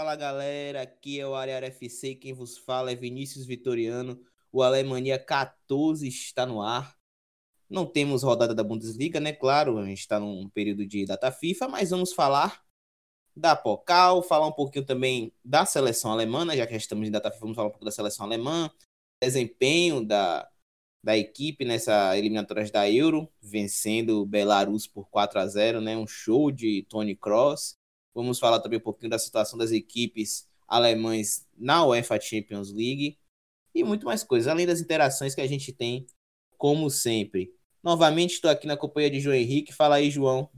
[0.00, 4.18] Fala galera, aqui é o Área FC, quem vos fala é Vinícius Vitoriano.
[4.50, 6.96] O Alemanha 14 está no ar.
[7.68, 9.34] Não temos rodada da Bundesliga, né?
[9.34, 12.64] Claro, a gente está num período de data FIFA, mas vamos falar
[13.36, 16.56] da Pocal, falar um pouquinho também da seleção alemã, né?
[16.56, 18.70] já que já estamos em data FIFA, vamos falar um pouco da seleção alemã,
[19.22, 20.48] desempenho da,
[21.04, 25.94] da equipe nessa eliminatórias da Euro, vencendo o Belarus por 4 a 0, né?
[25.94, 27.79] Um show de Tony Cross.
[28.14, 33.18] Vamos falar também um pouquinho da situação das equipes alemães na UEFA Champions League
[33.74, 36.06] e muito mais coisas, além das interações que a gente tem,
[36.58, 37.54] como sempre.
[37.82, 39.72] Novamente estou aqui na companhia de João Henrique.
[39.72, 40.50] Fala aí, João.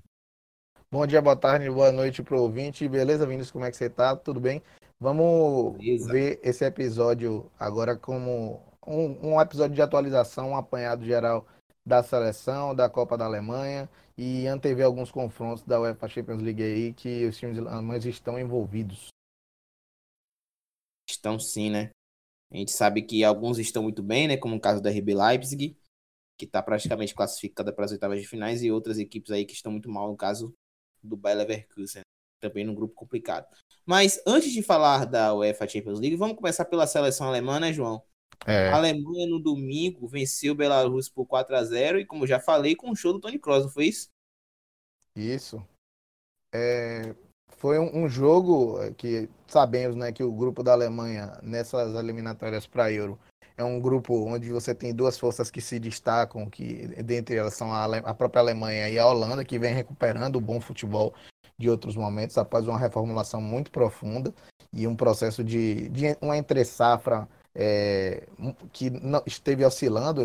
[0.90, 2.88] Bom dia, boa tarde, boa noite para o ouvinte.
[2.88, 3.50] Beleza, Vinícius?
[3.50, 4.16] Como é que você está?
[4.16, 4.62] Tudo bem?
[5.00, 6.12] Vamos Beleza.
[6.12, 11.46] ver esse episódio agora como um, um episódio de atualização, um apanhado geral
[11.84, 16.92] da seleção, da Copa da Alemanha e antever alguns confrontos da UEFA Champions League aí
[16.92, 19.08] que os times alemães estão envolvidos.
[21.08, 21.90] Estão sim, né?
[22.50, 24.36] A gente sabe que alguns estão muito bem, né?
[24.36, 25.76] Como o caso da RB Leipzig,
[26.38, 29.72] que está praticamente classificada para as oitavas de finais, e outras equipes aí que estão
[29.72, 30.54] muito mal, no caso
[31.02, 32.02] do Bayer Leverkusen,
[32.40, 33.46] também num grupo complicado.
[33.86, 38.04] Mas antes de falar da UEFA Champions League, vamos começar pela seleção alemã, né, João?
[38.46, 38.68] É.
[38.68, 42.74] A Alemanha no domingo venceu o Belarus por 4 a 0 e como já falei,
[42.74, 44.08] com o show do Tony Kroos, não foi isso?
[45.14, 45.64] Isso.
[46.52, 47.14] É,
[47.48, 52.90] foi um, um, jogo que sabemos né, que o grupo da Alemanha nessas eliminatórias para
[52.90, 53.18] Euro
[53.56, 57.72] é um grupo onde você tem duas forças que se destacam, que dentre elas são
[57.72, 61.14] a, a própria Alemanha e a Holanda, que vem recuperando o bom futebol
[61.58, 64.34] de outros momentos após uma reformulação muito profunda
[64.72, 68.26] e um processo de, de uma entre-safra é,
[68.72, 70.22] que não, esteve oscilando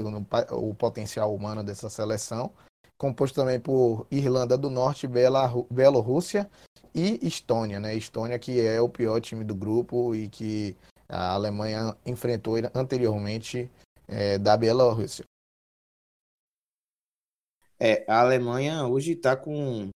[0.51, 2.51] o potencial humano dessa seleção,
[2.97, 6.49] composto também por Irlanda do Norte, Bielorrússia
[6.93, 7.95] e Estônia, né?
[7.95, 10.75] Estônia que é o pior time do grupo e que
[11.07, 13.69] a Alemanha enfrentou anteriormente
[14.07, 15.25] é, da Bielorrússia.
[17.79, 19.89] É, a Alemanha hoje está com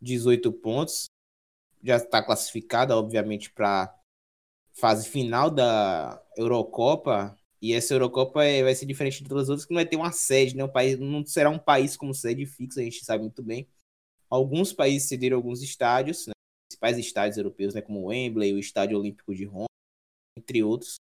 [0.00, 1.08] 18 pontos,
[1.82, 3.94] já está classificada, obviamente, para
[4.72, 7.36] fase final da Eurocopa.
[7.62, 9.96] E essa Eurocopa é, vai ser diferente de todas as outras, que não vai ter
[9.96, 10.64] uma sede, né?
[10.64, 13.68] Um país, não será um país como sede fixa, a gente sabe muito bem.
[14.30, 16.32] Alguns países cederam alguns estádios, né?
[16.68, 17.82] principais estádios europeus, né?
[17.82, 19.66] como o Wembley, o Estádio Olímpico de Roma,
[20.38, 20.96] entre outros.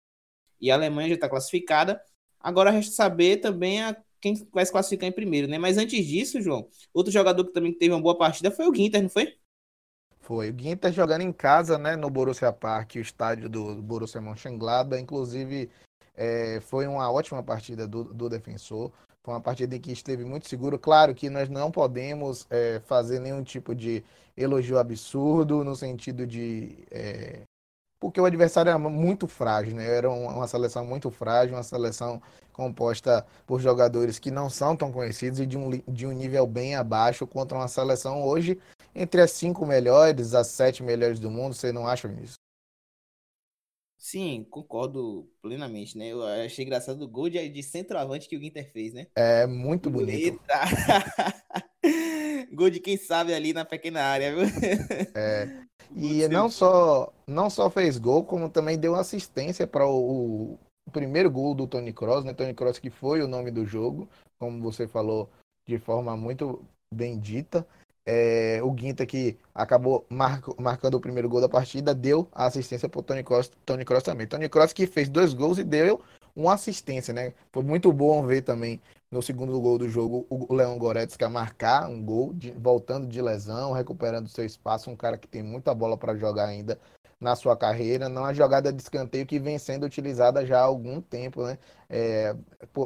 [0.61, 2.01] E a Alemanha já está classificada.
[2.39, 5.59] Agora resta saber também a quem vai se classificar em primeiro, né?
[5.59, 9.03] Mas antes disso, João, outro jogador que também teve uma boa partida foi o Ginter,
[9.03, 9.37] não foi?
[10.25, 10.51] Foi.
[10.51, 15.01] O Ginter jogando em casa, né, no Borussia Park, o estádio do Borussia Mönchengladbach.
[15.01, 15.71] Inclusive,
[16.17, 18.91] é, foi uma ótima partida do, do defensor.
[19.23, 20.79] Foi uma partida em que esteve muito seguro.
[20.79, 24.03] Claro que nós não podemos é, fazer nenhum tipo de
[24.35, 26.79] elogio absurdo, no sentido de.
[26.91, 27.43] É,
[28.01, 29.87] porque o adversário era muito frágil, né?
[29.87, 32.21] Era uma seleção muito frágil, uma seleção
[32.53, 36.77] composta por jogadores que não são tão conhecidos e de um, de um nível bem
[36.77, 38.59] abaixo contra uma seleção hoje
[38.95, 41.55] entre as cinco melhores, as sete melhores do mundo.
[41.55, 42.37] Você não acha, Vinícius?
[43.99, 46.09] Sim, concordo plenamente, né?
[46.09, 49.07] Eu achei engraçado o gol de, de centroavante que o Inter fez, né?
[49.17, 50.39] É muito bonito.
[52.53, 54.45] gol de quem sabe ali na pequena área, viu?
[55.15, 55.65] É.
[55.95, 61.31] E não só, não só fez gol, como também deu assistência para o, o, primeiro
[61.31, 62.33] gol do Tony Cross, né?
[62.33, 65.31] Tony Cross que foi o nome do jogo, como você falou
[65.69, 67.67] de forma muito bem dita.
[68.07, 70.07] É, o Guinta, que acabou
[70.59, 74.03] marcando o primeiro gol da partida, deu a assistência para o Tony Cross, Tony Cross
[74.03, 74.27] também.
[74.27, 76.03] Tony Cross que fez dois gols e deu
[76.37, 77.33] uma assistência, né?
[77.53, 78.81] Foi muito bom ver também
[79.11, 83.73] no segundo gol do jogo o Leão Goretzka marcar um gol, de, voltando de lesão,
[83.73, 86.79] recuperando seu espaço, um cara que tem muita bola para jogar ainda
[87.25, 91.01] na sua carreira, não a jogada de escanteio que vem sendo utilizada já há algum
[91.01, 91.59] tempo, né?
[91.89, 92.37] É,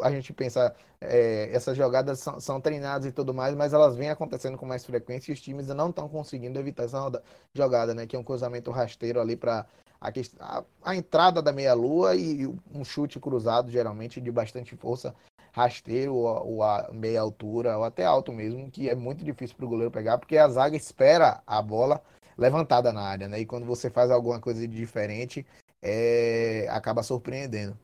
[0.00, 4.10] a gente pensa, é, essas jogadas são, são, treinadas e tudo mais, mas elas vêm
[4.10, 7.20] acontecendo com mais frequência e os times não estão conseguindo evitar essa
[7.52, 8.06] jogada, né?
[8.06, 9.66] Que é um cruzamento rasteiro ali para
[10.00, 10.08] a,
[10.38, 15.12] a, a, entrada da meia-lua e um chute cruzado, geralmente de bastante força,
[15.50, 19.66] rasteiro ou, ou a meia altura, ou até alto mesmo, que é muito difícil para
[19.66, 22.00] o goleiro pegar, porque a zaga espera a bola
[22.38, 23.40] levantada na área, né?
[23.40, 25.44] E quando você faz alguma coisa de diferente,
[25.82, 27.76] é, acaba surpreendendo.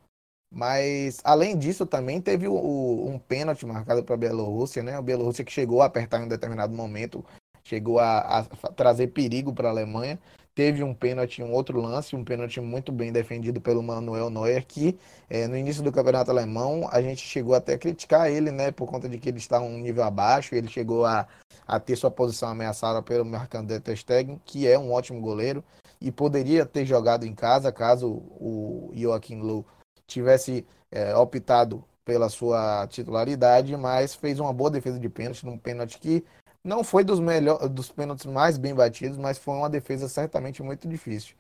[0.51, 4.95] Mas, além disso, também teve o, o, um pênalti marcado para a Bielorrússia, né?
[4.97, 7.25] A Bielorrússia que chegou a apertar em um determinado momento,
[7.65, 10.19] chegou a, a trazer perigo para a Alemanha.
[10.55, 14.97] Teve um pênalti, um outro lance, um pênalti muito bem defendido pelo Manuel Neuer, que
[15.29, 18.71] é, no início do campeonato alemão a gente chegou até a criticar ele, né?
[18.71, 21.27] Por conta de que ele está um nível abaixo, ele chegou a,
[21.67, 25.65] a ter sua posição ameaçada pelo Marc-André Ter Stegen, que é um ótimo goleiro.
[26.01, 29.65] e poderia ter jogado em casa caso o Joaquim Low
[30.07, 35.99] tivesse é, optado pela sua titularidade, mas fez uma boa defesa de pênalti, num pênalti
[35.99, 36.23] que
[36.65, 40.89] não foi dos melhores, dos pênaltis mais bem batidos, mas foi uma defesa certamente muito
[40.89, 41.37] difícil.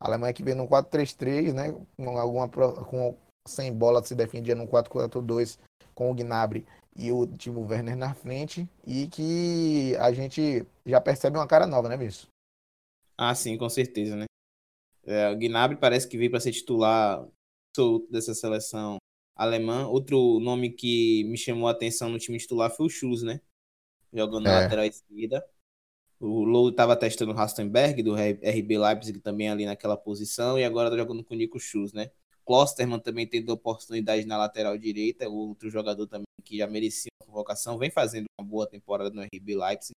[0.00, 3.16] A Alemanha que veio no 4-3-3, né, com alguma com
[3.46, 5.58] sem bola se defendia no 4-4-2
[5.94, 6.64] com o Gnabry
[6.94, 11.88] e o Timo Werner na frente e que a gente já percebe uma cara nova,
[11.88, 12.28] né, Vinícius?
[13.16, 14.26] Ah, sim, com certeza, né?
[15.04, 17.26] É, o Gnabry parece que veio para ser titular
[18.10, 18.98] dessa seleção
[19.34, 19.86] alemã.
[19.86, 23.40] Outro nome que me chamou a atenção no time titular foi o Schulz, né?
[24.12, 24.50] Jogando é.
[24.50, 25.44] na lateral esquerda.
[26.20, 30.88] O Low estava testando o Rastenberg, do RB Leipzig, também ali naquela posição, e agora
[30.88, 32.10] está jogando com o Nico Schulz, né?
[32.44, 37.78] Klosterman também tendo oportunidade na lateral direita, outro jogador também que já merecia uma convocação,
[37.78, 39.92] vem fazendo uma boa temporada no RB Leipzig.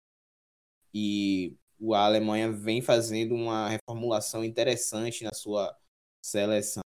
[0.93, 1.55] E
[1.93, 5.77] a Alemanha vem fazendo uma reformulação interessante na sua
[6.21, 6.81] seleção.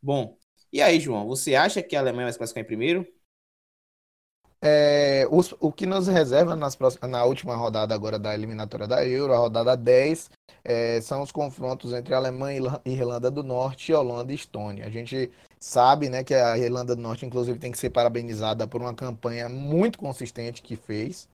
[0.00, 0.38] Bom,
[0.72, 3.19] e aí, João, você acha que a Alemanha vai se classificar em primeiro?
[4.62, 9.06] É, os, o que nos reserva nas próximas, na última rodada agora da eliminatória da
[9.06, 10.30] Euro, a rodada 10,
[10.62, 14.84] é, são os confrontos entre Alemanha e Irlanda do Norte, Holanda e Estônia.
[14.86, 18.82] A gente sabe né, que a Irlanda do Norte, inclusive, tem que ser parabenizada por
[18.82, 21.26] uma campanha muito consistente que fez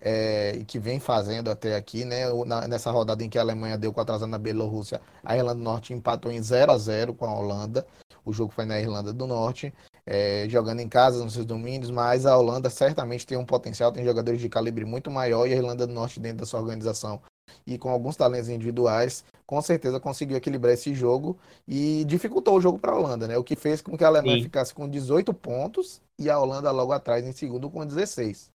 [0.00, 2.04] é, e que vem fazendo até aqui.
[2.04, 5.54] Né, na, nessa rodada em que a Alemanha deu 4 a na Bielorrússia, a Irlanda
[5.56, 7.86] do Norte empatou em 0 a 0 com a Holanda.
[8.24, 9.72] O jogo foi na Irlanda do Norte
[10.06, 14.04] é, jogando em casa nos seus domínios, mas a Holanda certamente tem um potencial, tem
[14.04, 17.20] jogadores de calibre muito maior e a Irlanda do Norte dentro da sua organização
[17.66, 22.78] e com alguns talentos individuais, com certeza conseguiu equilibrar esse jogo e dificultou o jogo
[22.78, 23.36] para a Holanda, né?
[23.36, 24.44] O que fez com que a Alemanha Sim.
[24.44, 28.50] ficasse com 18 pontos e a Holanda logo atrás em segundo com 16.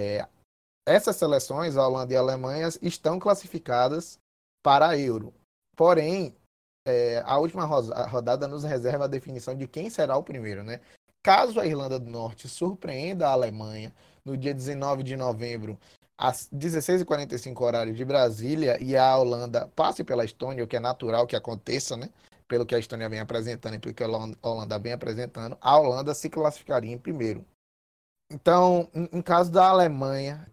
[0.00, 0.26] É,
[0.86, 4.18] essas seleções, a Holanda e a Alemanha, estão classificadas
[4.62, 5.32] para a Euro.
[5.76, 6.34] Porém,
[6.90, 10.80] é, a última rodada nos reserva a definição de quem será o primeiro, né?
[11.22, 13.92] Caso a Irlanda do Norte surpreenda a Alemanha
[14.24, 15.78] no dia 19 de novembro,
[16.16, 21.26] às 16h45 horário de Brasília, e a Holanda passe pela Estônia, o que é natural
[21.26, 22.10] que aconteça, né?
[22.48, 24.08] Pelo que a Estônia vem apresentando e pelo que a
[24.42, 27.44] Holanda vem apresentando, a Holanda se classificaria em primeiro.
[28.30, 30.46] Então, em caso da Alemanha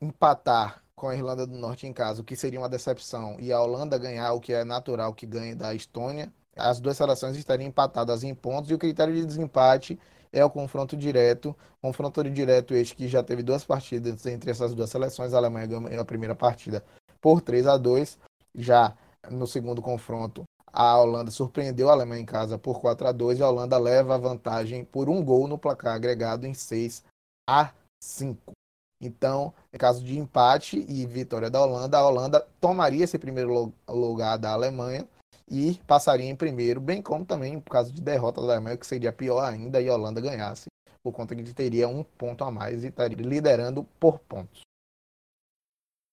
[0.00, 3.58] empatar com a Irlanda do Norte em casa, o que seria uma decepção, e a
[3.58, 8.22] Holanda ganhar, o que é natural que ganhe da Estônia, as duas seleções estariam empatadas
[8.22, 9.98] em pontos e o critério de desempate
[10.30, 11.56] é o confronto direto.
[11.80, 15.32] Confronto direto este que já teve duas partidas entre essas duas seleções.
[15.32, 16.84] A Alemanha ganhou a primeira partida
[17.18, 18.18] por 3 a 2
[18.54, 18.94] Já
[19.30, 23.42] no segundo confronto, a Holanda surpreendeu a Alemanha em casa por 4 a 2 e
[23.42, 27.02] a Holanda leva a vantagem por um gol no placar agregado em 6
[27.48, 27.72] a
[28.02, 28.52] 5.
[29.00, 34.36] Então, em caso de empate e vitória da Holanda, a Holanda tomaria esse primeiro lugar
[34.36, 35.08] da Alemanha
[35.50, 39.12] e passaria em primeiro, bem como também, por caso de derrota da Alemanha, que seria
[39.12, 40.66] pior ainda, e a Holanda ganhasse,
[41.02, 44.60] por conta que teria um ponto a mais e estaria liderando por pontos.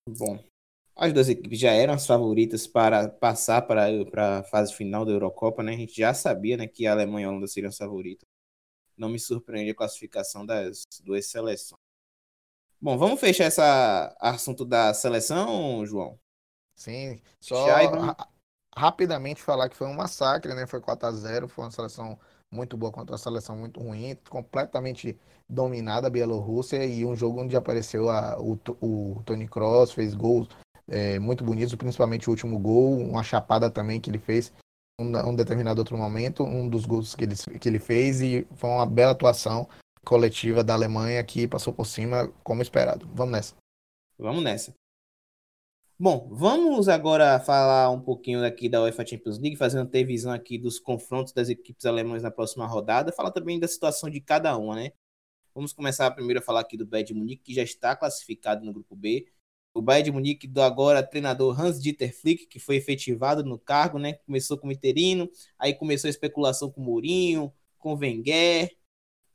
[0.10, 0.42] Bom,
[0.96, 5.12] as duas equipes já eram as favoritas para passar para, para a fase final da
[5.12, 5.74] Eurocopa, né?
[5.74, 8.26] A gente já sabia né, que a Alemanha e a Holanda seriam as favoritas.
[8.98, 11.87] Não me surpreende a classificação das duas seleções.
[12.80, 13.62] Bom, vamos fechar esse
[14.20, 16.20] assunto da seleção, João?
[16.76, 18.16] Sim, só ra
[18.76, 20.68] rapidamente falar que foi um massacre, né?
[20.68, 22.20] Foi 4 a 0 foi uma seleção
[22.52, 25.18] muito boa contra uma seleção muito ruim, completamente
[25.50, 30.48] dominada a Bielorrússia e um jogo onde apareceu a, o, o Tony Cross, fez gols
[30.88, 34.54] é, muito bonitos, principalmente o último gol, uma chapada também que ele fez
[35.00, 38.70] um, um determinado outro momento, um dos gols que ele, que ele fez e foi
[38.70, 39.68] uma bela atuação
[40.08, 43.10] coletiva da Alemanha que passou por cima como esperado.
[43.14, 43.56] Vamos nessa.
[44.18, 44.74] Vamos nessa.
[46.00, 50.58] Bom, vamos agora falar um pouquinho aqui da UEFA Champions League, fazendo ter visão aqui
[50.58, 54.76] dos confrontos das equipes alemãs na próxima rodada, falar também da situação de cada uma,
[54.76, 54.92] né?
[55.54, 58.72] Vamos começar primeiro a falar aqui do Bayern de Munique, que já está classificado no
[58.72, 59.28] grupo B.
[59.74, 64.14] O Bayern de Munique do agora treinador Hans-Dieter Flick, que foi efetivado no cargo, né?
[64.26, 68.78] Começou como interino, aí começou a especulação com o Mourinho, com o Wenger,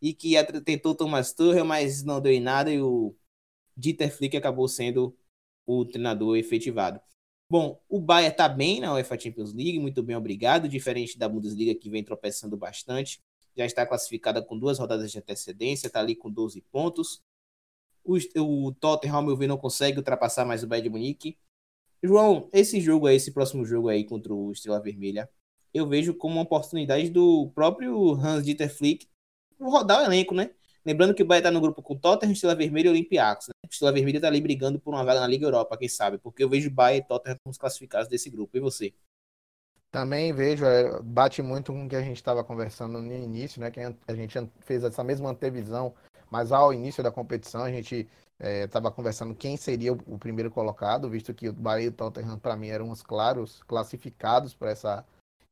[0.03, 3.15] e que tentou Thomas Tuchel, mas não deu em nada e o
[3.77, 5.17] Dieter Flick acabou sendo
[5.65, 7.01] o treinador efetivado.
[7.49, 11.75] Bom, o Bayern está bem na UEFA Champions League, muito bem, obrigado, diferente da Bundesliga
[11.75, 13.23] que vem tropeçando bastante.
[13.57, 17.23] Já está classificada com duas rodadas de antecedência, está ali com 12 pontos.
[18.03, 21.39] O, o Tottenham, meu ver, não consegue ultrapassar mais o Bayern de Munique.
[22.03, 25.31] João, esse jogo aí, esse próximo jogo aí contra o Estrela Vermelha,
[25.73, 29.12] eu vejo como uma oportunidade do próprio Hans-Dieter Flick
[29.71, 30.50] rodar o elenco, né?
[30.85, 33.49] Lembrando que o Bahia tá no grupo com Tottenham, Estrela Vermelha e Olympiacos.
[33.49, 33.54] Né?
[33.71, 36.19] Estrela Vermelha tá ali brigando por uma vaga na Liga Europa, quem sabe?
[36.19, 38.57] Porque eu vejo Bahia e Tottenham como os classificados desse grupo.
[38.57, 38.92] E você?
[39.92, 43.71] Também vejo, é, bate muito com o que a gente estava conversando no início, né?
[43.71, 45.95] Que a gente fez essa mesma antevisão,
[46.31, 48.09] mas ao início da competição a gente
[48.40, 51.92] estava é, conversando quem seria o, o, primeiro colocado, visto que o Bahia e o
[51.92, 55.04] Tottenham, para mim, eram os claros classificados para essa,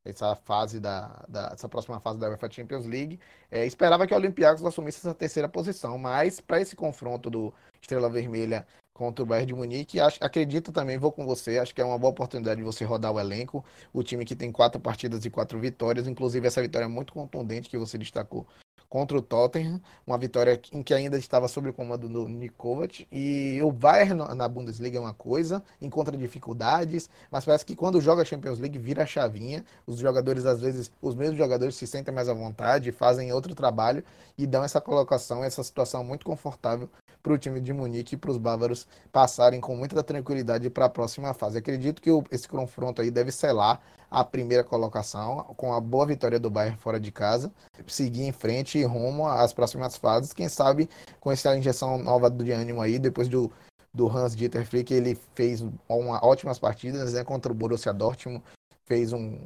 [0.04, 3.20] essa fase da, da essa próxima fase da UEFA Champions League.
[3.50, 8.08] É, esperava que o Olympiacos assumisse essa terceira posição, mas para esse confronto do Estrela
[8.08, 9.98] Vermelha contra o Bayern de Munique.
[9.98, 13.12] Acho, acredito também, vou com você, acho que é uma boa oportunidade de você rodar
[13.12, 13.64] o elenco.
[13.92, 17.70] O time que tem quatro partidas e quatro vitórias, inclusive essa vitória é muito contundente
[17.70, 18.46] que você destacou
[18.90, 23.06] contra o Tottenham, uma vitória em que ainda estava sob o comando do Nikovac.
[23.10, 28.22] E o Bayern na Bundesliga é uma coisa, encontra dificuldades, mas parece que quando joga
[28.22, 29.64] a Champions League vira a chavinha.
[29.86, 34.02] Os jogadores, às vezes, os mesmos jogadores se sentem mais à vontade, fazem outro trabalho
[34.36, 36.90] e dão essa colocação, essa situação muito confortável
[37.22, 40.88] para o time de Munique e para os bávaros passarem com muita tranquilidade para a
[40.88, 41.58] próxima fase.
[41.58, 46.50] Acredito que esse confronto aí deve selar a primeira colocação, com a boa vitória do
[46.50, 47.52] Bayern fora de casa,
[47.86, 50.32] seguir em frente e rumo às próximas fases.
[50.32, 50.88] Quem sabe
[51.20, 53.50] com essa injeção nova de ânimo aí, depois do,
[53.94, 58.42] do Hans Dieter Flick, ele fez uma, ótimas partidas né, contra o Borussia Dortmund,
[58.84, 59.38] fez um,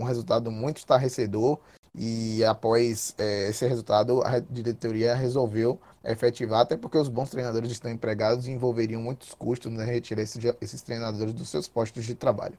[0.00, 1.58] um resultado muito estarrecedor
[1.94, 7.90] e após é, esse resultado a diretoria resolveu efetivar, até porque os bons treinadores estão
[7.90, 12.58] empregados e envolveriam muitos custos né, retirar esses, esses treinadores dos seus postos de trabalho.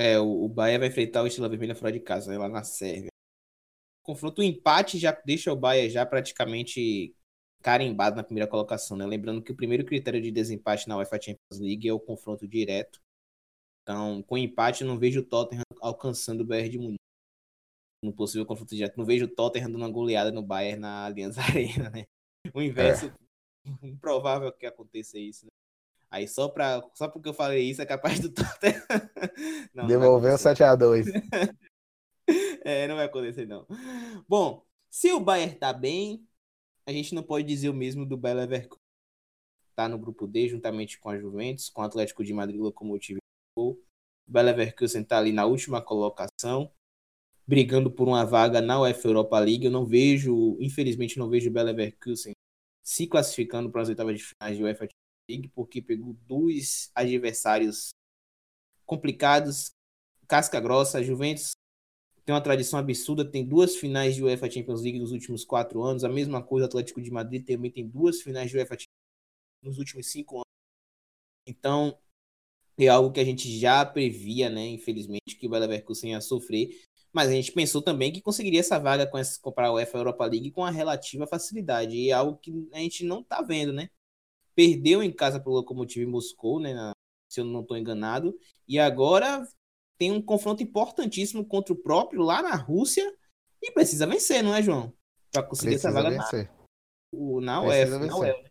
[0.00, 3.10] É, o, o Bahia vai enfrentar o Estrela Vermelha fora de casa, lá na Sérvia.
[4.02, 7.14] O confronto, o empate já deixa o Bahia já praticamente
[7.62, 9.04] carimbado na primeira colocação, né?
[9.04, 12.98] Lembrando que o primeiro critério de desempate na UEFA Champions League é o confronto direto.
[13.82, 16.96] Então, com empate, não vejo o Tottenham alcançando o Bayern de Munique.
[18.02, 21.36] No possível confronto direto, não vejo o Tottenham dando uma goleada no Bayern na Allianz
[21.38, 22.06] Arena, né?
[22.54, 23.12] O inverso,
[23.82, 23.86] é.
[23.86, 25.50] improvável que aconteça isso, né?
[26.10, 28.82] Aí só, pra, só porque eu falei isso é capaz do Tottenham.
[29.72, 31.06] Não, Devolveu 7x2.
[32.64, 33.66] é, não vai acontecer, não.
[34.28, 36.26] Bom, se o Bayern tá bem,
[36.84, 38.80] a gente não pode dizer o mesmo do Bayer Leverkusen.
[39.76, 43.20] Tá no grupo D, juntamente com a Juventus, com o Atlético de Madrid, Locomotive
[43.56, 43.78] o
[44.26, 46.72] Bayer Leverkusen tá ali na última colocação,
[47.46, 49.64] brigando por uma vaga na UEFA Europa League.
[49.64, 52.32] Eu não vejo, infelizmente, não vejo o Bayer Leverkusen
[52.82, 54.88] se classificando para as oitavas de finais de UEFA
[55.30, 57.90] League, porque pegou dois adversários
[58.84, 59.70] complicados,
[60.26, 61.02] casca grossa.
[61.02, 61.52] Juventus
[62.24, 66.04] tem uma tradição absurda, tem duas finais de UEFA Champions League nos últimos quatro anos.
[66.04, 68.86] A mesma coisa, o Atlético de Madrid também tem duas finais de UEFA Champions
[69.62, 70.44] League nos últimos cinco anos.
[71.46, 71.98] Então,
[72.78, 74.66] é algo que a gente já previa, né?
[74.68, 76.68] Infelizmente, que o Bayer Leverkusen ia sofrer.
[77.12, 80.24] Mas a gente pensou também que conseguiria essa vaga com essa, comprar a UEFA Europa
[80.26, 81.96] League com a relativa facilidade.
[81.96, 83.90] E é algo que a gente não tá vendo, né?
[84.60, 86.92] Perdeu em casa para o Lokomotiv Moscou, né, na,
[87.30, 88.38] se eu não estou enganado,
[88.68, 89.42] e agora
[89.98, 93.10] tem um confronto importantíssimo contra o próprio lá na Rússia
[93.62, 94.92] e precisa vencer, não é, João?
[95.32, 96.44] Para conseguir precisa essa vaga vencer.
[96.44, 97.98] na, o, na UEFA.
[98.00, 98.50] Na UEFA.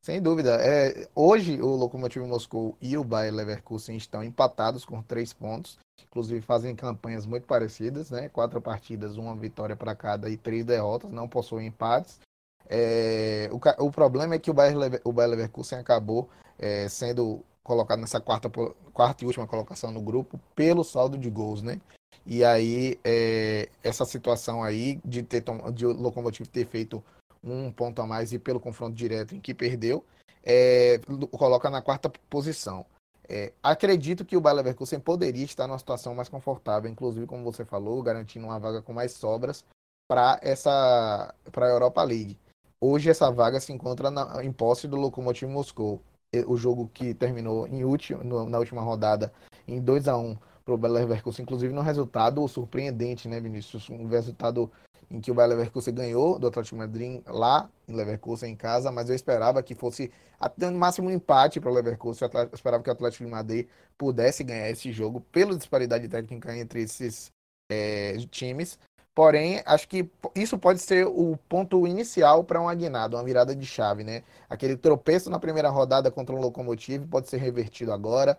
[0.00, 0.56] Sem dúvida.
[0.60, 5.76] É, hoje o Lokomotiv Moscou e o Bayer Leverkusen estão empatados com três pontos.
[6.04, 8.28] Inclusive fazem campanhas muito parecidas, né?
[8.28, 12.20] Quatro partidas, uma vitória para cada e três derrotas, não possuem empates.
[12.68, 18.00] É, o, o, problema é que o Bayer, o Bayer Leverkusen acabou é, sendo colocado
[18.00, 18.50] nessa quarta,
[18.92, 21.80] quarta e última colocação no grupo pelo saldo de gols, né?
[22.26, 27.02] E aí, é, essa situação aí de, ter, de o Lokomotiv ter feito
[27.42, 30.04] um ponto a mais e pelo confronto direto em que perdeu,
[30.44, 31.00] é,
[31.32, 32.84] coloca na quarta posição.
[33.28, 37.64] É, acredito que o Bayer Leverkusen poderia estar numa situação mais confortável, inclusive, como você
[37.64, 39.64] falou, garantindo uma vaga com mais sobras
[40.08, 42.38] para essa para a Europa League.
[42.80, 46.00] Hoje essa vaga se encontra na, em posse do Lokomotiv Moscou.
[46.46, 49.32] O jogo que terminou em último, no, na última rodada
[49.66, 53.88] em 2 a 1 para o Bayer Leverkusen, inclusive num resultado surpreendente, né, Vinícius?
[53.88, 54.70] Um resultado
[55.10, 59.08] em que o Bayer Leverkusen ganhou do Atlético Madrid lá em Leverkusen em casa, mas
[59.08, 62.28] eu esperava que fosse até no máximo um empate para o Leverkusen.
[62.32, 63.66] Eu esperava que o Atlético de Madrid
[63.96, 67.32] pudesse ganhar esse jogo pela disparidade técnica entre esses
[67.70, 68.78] é, times.
[69.18, 73.66] Porém, acho que isso pode ser o ponto inicial para um aguinado, uma virada de
[73.66, 74.22] chave, né?
[74.48, 78.38] Aquele tropeço na primeira rodada contra um locomotivo pode ser revertido agora,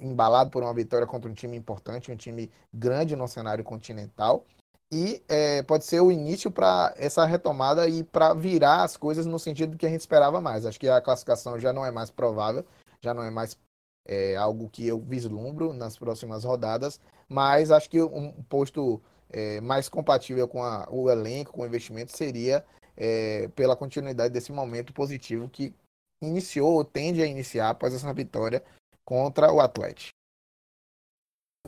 [0.00, 4.44] embalado por uma vitória contra um time importante, um time grande no cenário continental.
[4.92, 9.36] E é, pode ser o início para essa retomada e para virar as coisas no
[9.36, 10.64] sentido que a gente esperava mais.
[10.64, 12.64] Acho que a classificação já não é mais provável,
[13.00, 13.58] já não é mais
[14.06, 19.88] é, algo que eu vislumbro nas próximas rodadas, mas acho que um posto é, mais
[19.88, 22.64] compatível com a, o elenco, com o investimento, seria
[22.96, 25.74] é, pela continuidade desse momento positivo que
[26.22, 28.62] iniciou ou tende a iniciar após essa vitória
[29.04, 30.10] contra o Atlético.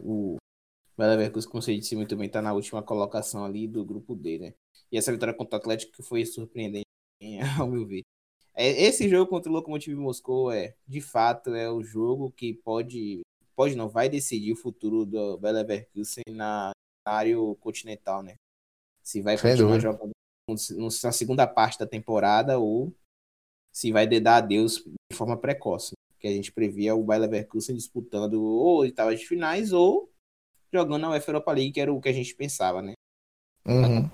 [0.01, 0.37] O
[0.99, 4.55] Leverkusen, como você disse muito bem, está na última colocação ali do grupo D, né?
[4.91, 6.87] E essa vitória contra o Atlético foi surpreendente,
[7.61, 8.03] ao meu ver.
[8.55, 13.23] É, esse jogo contra o Lokomotiv Moscou é, de fato, é o jogo que pode,
[13.57, 16.73] pode não, vai decidir o futuro do Leverkusen na
[17.05, 18.37] área continental, né?
[19.03, 19.93] Se vai Sem continuar dúvida.
[19.93, 20.13] jogando
[21.03, 22.95] na segunda parte da temporada ou
[23.73, 25.93] se vai dar adeus de forma precoce.
[25.93, 26.17] Né?
[26.19, 30.13] Que a gente previa o Bayer Leverkusen disputando ou oitavas de finais ou
[30.73, 32.95] jogando na UEFA Europa League, que era o que a gente pensava, né?
[33.67, 34.11] Uhum.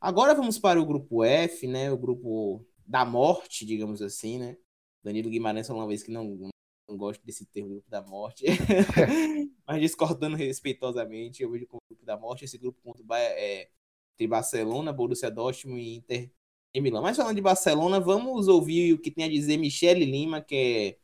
[0.00, 1.90] Agora vamos para o grupo F, né?
[1.90, 4.56] O grupo da morte, digamos assim, né?
[5.02, 6.50] Danilo Guimarães falou uma vez que não, não
[6.88, 8.44] gosta desse termo grupo da morte,
[9.66, 13.68] mas discordando respeitosamente, eu vejo como grupo da morte esse grupo contra é,
[14.14, 16.30] entre Barcelona, Borussia Dortmund e Inter
[16.74, 17.02] em Milão.
[17.02, 20.98] Mas falando de Barcelona, vamos ouvir o que tem a dizer Michele Lima, que é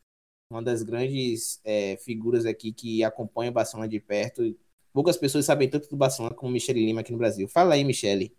[0.54, 4.56] uma das grandes é, figuras aqui que acompanha o Barcelona de perto.
[4.92, 7.48] Poucas pessoas sabem tanto do Barcelona como Michele Lima aqui no Brasil.
[7.48, 8.36] Fala aí, Michele.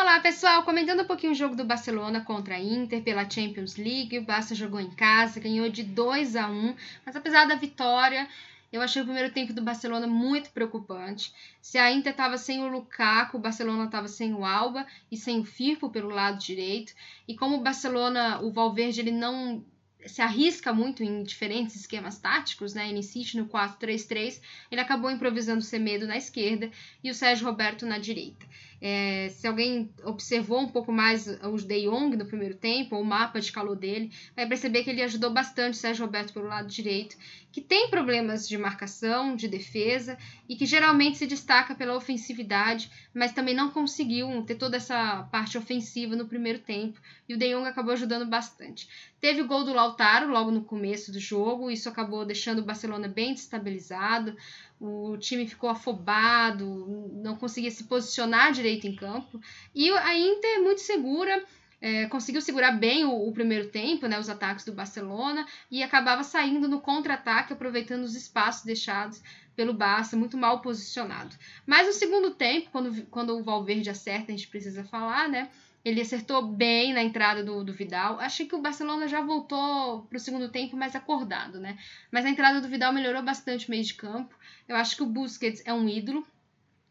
[0.00, 0.62] Olá, pessoal.
[0.62, 4.16] Comentando um pouquinho o jogo do Barcelona contra a Inter pela Champions League.
[4.16, 8.28] O Barça jogou em casa, ganhou de 2 a 1 mas apesar da vitória,
[8.72, 11.34] eu achei o primeiro tempo do Barcelona muito preocupante.
[11.60, 15.40] Se a Inter estava sem o Lukaku, o Barcelona estava sem o Alba e sem
[15.40, 16.92] o Firpo pelo lado direito.
[17.26, 19.64] E como o Barcelona, o Valverde, ele não
[20.06, 22.88] se arrisca muito em diferentes esquemas táticos, né?
[22.88, 24.40] Ele insiste no 4-3-3,
[24.70, 26.70] ele acabou improvisando o Semedo na esquerda
[27.02, 28.46] e o Sérgio Roberto na direita.
[28.80, 33.04] É, se alguém observou um pouco mais os De Jong no primeiro tempo, ou o
[33.04, 36.68] mapa de calor dele, vai perceber que ele ajudou bastante o Sérgio Roberto pelo lado
[36.68, 37.16] direito,
[37.50, 40.16] que tem problemas de marcação, de defesa
[40.48, 45.58] e que geralmente se destaca pela ofensividade, mas também não conseguiu ter toda essa parte
[45.58, 48.88] ofensiva no primeiro tempo e o De Jong acabou ajudando bastante.
[49.20, 53.08] Teve o gol do Lautaro logo no começo do jogo, isso acabou deixando o Barcelona
[53.08, 54.36] bem destabilizado
[54.80, 59.40] o time ficou afobado, não conseguia se posicionar direito em campo.
[59.74, 61.44] E a Inter, muito segura,
[61.80, 66.22] é, conseguiu segurar bem o, o, primeiro tempo, né, os ataques do Barcelona, e acabava
[66.24, 69.22] saindo no contra-ataque, aproveitando os espaços deixados
[69.54, 71.34] pelo Barça, muito mal posicionado.
[71.66, 75.50] Mas no segundo tempo, quando, quando o Valverde acerta, a gente precisa falar, né?
[75.88, 78.20] Ele acertou bem na entrada do, do Vidal.
[78.20, 81.78] Achei que o Barcelona já voltou para o segundo tempo mais acordado, né?
[82.12, 84.38] Mas a entrada do Vidal melhorou bastante o meio de campo.
[84.68, 86.26] Eu acho que o Busquets é um ídolo.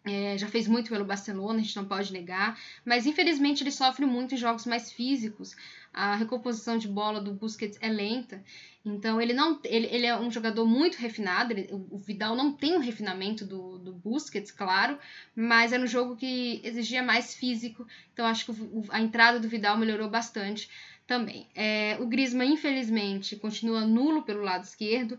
[0.08, 4.06] É, já fez muito pelo Barcelona, a gente não pode negar, mas infelizmente ele sofre
[4.06, 5.56] muito em jogos mais físicos.
[5.94, 8.44] A recomposição de bola do Busquets é lenta,
[8.86, 11.54] então ele não ele, ele é um jogador muito refinado.
[11.54, 14.98] Ele, o Vidal não tem o refinamento do, do Busquets, claro,
[15.36, 19.50] mas era um jogo que exigia mais físico, então acho que o, a entrada do
[19.50, 20.70] Vidal melhorou bastante
[21.08, 21.48] também.
[21.56, 25.18] É, o Griezmann, infelizmente, continua nulo pelo lado esquerdo.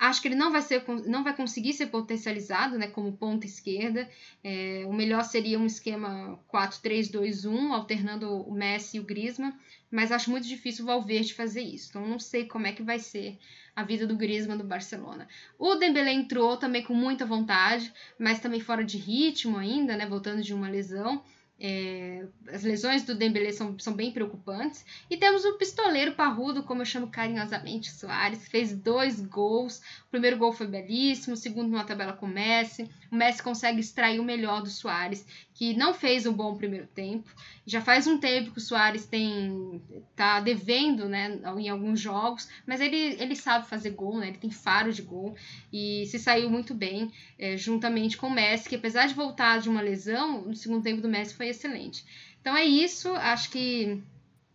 [0.00, 4.08] Acho que ele não vai, ser, não vai conseguir ser potencializado né, como ponta esquerda.
[4.42, 9.52] É, o melhor seria um esquema 4-3-2-1, alternando o Messi e o Griezmann,
[9.90, 11.90] mas acho muito difícil o Valverde fazer isso.
[11.90, 13.38] Então não sei como é que vai ser
[13.76, 15.28] a vida do Griezmann do Barcelona.
[15.58, 20.40] O Dembélé entrou também com muita vontade, mas também fora de ritmo ainda, né, voltando
[20.40, 21.22] de uma lesão.
[21.62, 24.84] É, as lesões do Dembélé são, são bem preocupantes.
[25.10, 29.78] E temos o pistoleiro parrudo, como eu chamo carinhosamente, Soares, fez dois gols.
[30.06, 32.88] O primeiro gol foi belíssimo, o segundo numa tabela com Messi.
[33.10, 37.28] O Messi consegue extrair o melhor do Soares, que não fez um bom primeiro tempo.
[37.66, 39.82] Já faz um tempo que o Soares tem
[40.14, 44.28] tá devendo, né, em alguns jogos, mas ele, ele sabe fazer gol, né?
[44.28, 45.34] Ele tem faro de gol
[45.72, 49.68] e se saiu muito bem, é, juntamente com o Messi, que apesar de voltar de
[49.68, 52.04] uma lesão, no segundo tempo do Messi foi excelente.
[52.40, 54.02] Então é isso, acho que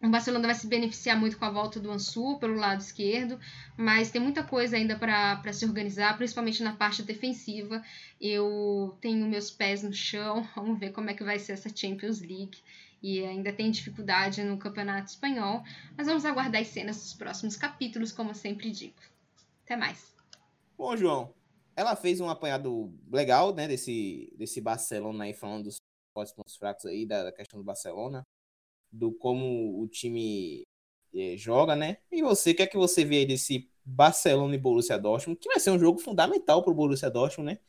[0.02, 3.40] o Barcelona vai se beneficiar muito com a volta do Ansu pelo lado esquerdo,
[3.78, 7.84] mas tem muita coisa ainda para se organizar, principalmente na parte defensiva.
[8.20, 12.20] Eu tenho meus pés no chão, vamos ver como é que vai ser essa Champions
[12.20, 12.58] League.
[13.02, 15.64] E ainda tem dificuldade no Campeonato Espanhol,
[15.96, 18.96] mas vamos aguardar as cenas dos próximos capítulos, como eu sempre digo.
[19.64, 20.16] Até mais.
[20.78, 21.34] Bom, João,
[21.76, 25.80] ela fez um apanhado legal, né, desse, desse Barcelona aí, falando dos
[26.34, 28.26] pontos fracos aí, da, da questão do Barcelona
[28.96, 30.64] do como o time
[31.14, 31.98] é, joga, né?
[32.12, 35.50] E você, o que é que você vê aí desse Barcelona e Borussia Dortmund, que
[35.50, 37.60] vai ser um jogo fundamental para o Borussia Dortmund, né?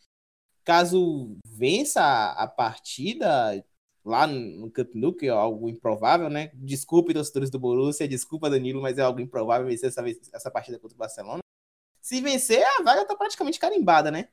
[0.64, 3.64] Caso vença a, a partida
[4.04, 6.50] lá no Camp Nou, que é algo improvável, né?
[6.54, 10.94] Desculpe, torcedores do Borussia, desculpa, Danilo, mas é algo improvável vencer essa, essa partida contra
[10.94, 11.40] o Barcelona.
[12.00, 14.28] Se vencer, a vaga tá praticamente carimbada, né?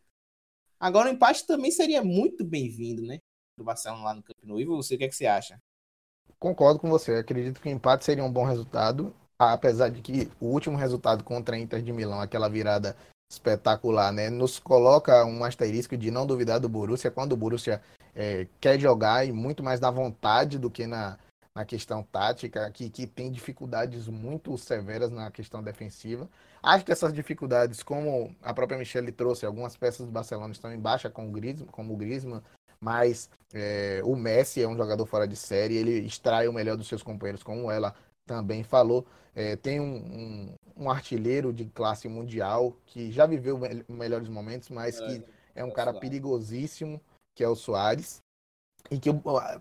[0.80, 3.20] Agora o empate também seria muito bem-vindo, né?
[3.58, 4.60] Do Barcelona lá no Camp Nou.
[4.60, 5.60] E você, o que, é que você acha?
[6.44, 7.16] Concordo com você.
[7.16, 11.56] Acredito que o empate seria um bom resultado, apesar de que o último resultado contra
[11.56, 12.98] a Inter de Milão, aquela virada
[13.32, 17.82] espetacular, né, nos coloca um asterisco de não duvidar do Borussia quando o Borussia
[18.14, 21.18] é, quer jogar e muito mais na vontade do que na,
[21.56, 26.30] na questão tática, que, que tem dificuldades muito severas na questão defensiva.
[26.62, 30.80] Acho que essas dificuldades, como a própria Michelle trouxe, algumas peças do Barcelona estão em
[30.80, 32.42] baixa com o Griezmann, como o Griezmann,
[32.84, 36.88] mas é, o Messi é um jogador fora de série, ele extrai o melhor dos
[36.88, 39.06] seus companheiros, como ela também falou.
[39.34, 44.70] É, tem um, um, um, artilheiro de classe mundial que já viveu me melhores momentos,
[44.70, 45.24] mas é, que
[45.56, 47.02] é um cara perigosíssimo,
[47.34, 48.22] que é o Soares,
[48.92, 49.10] e que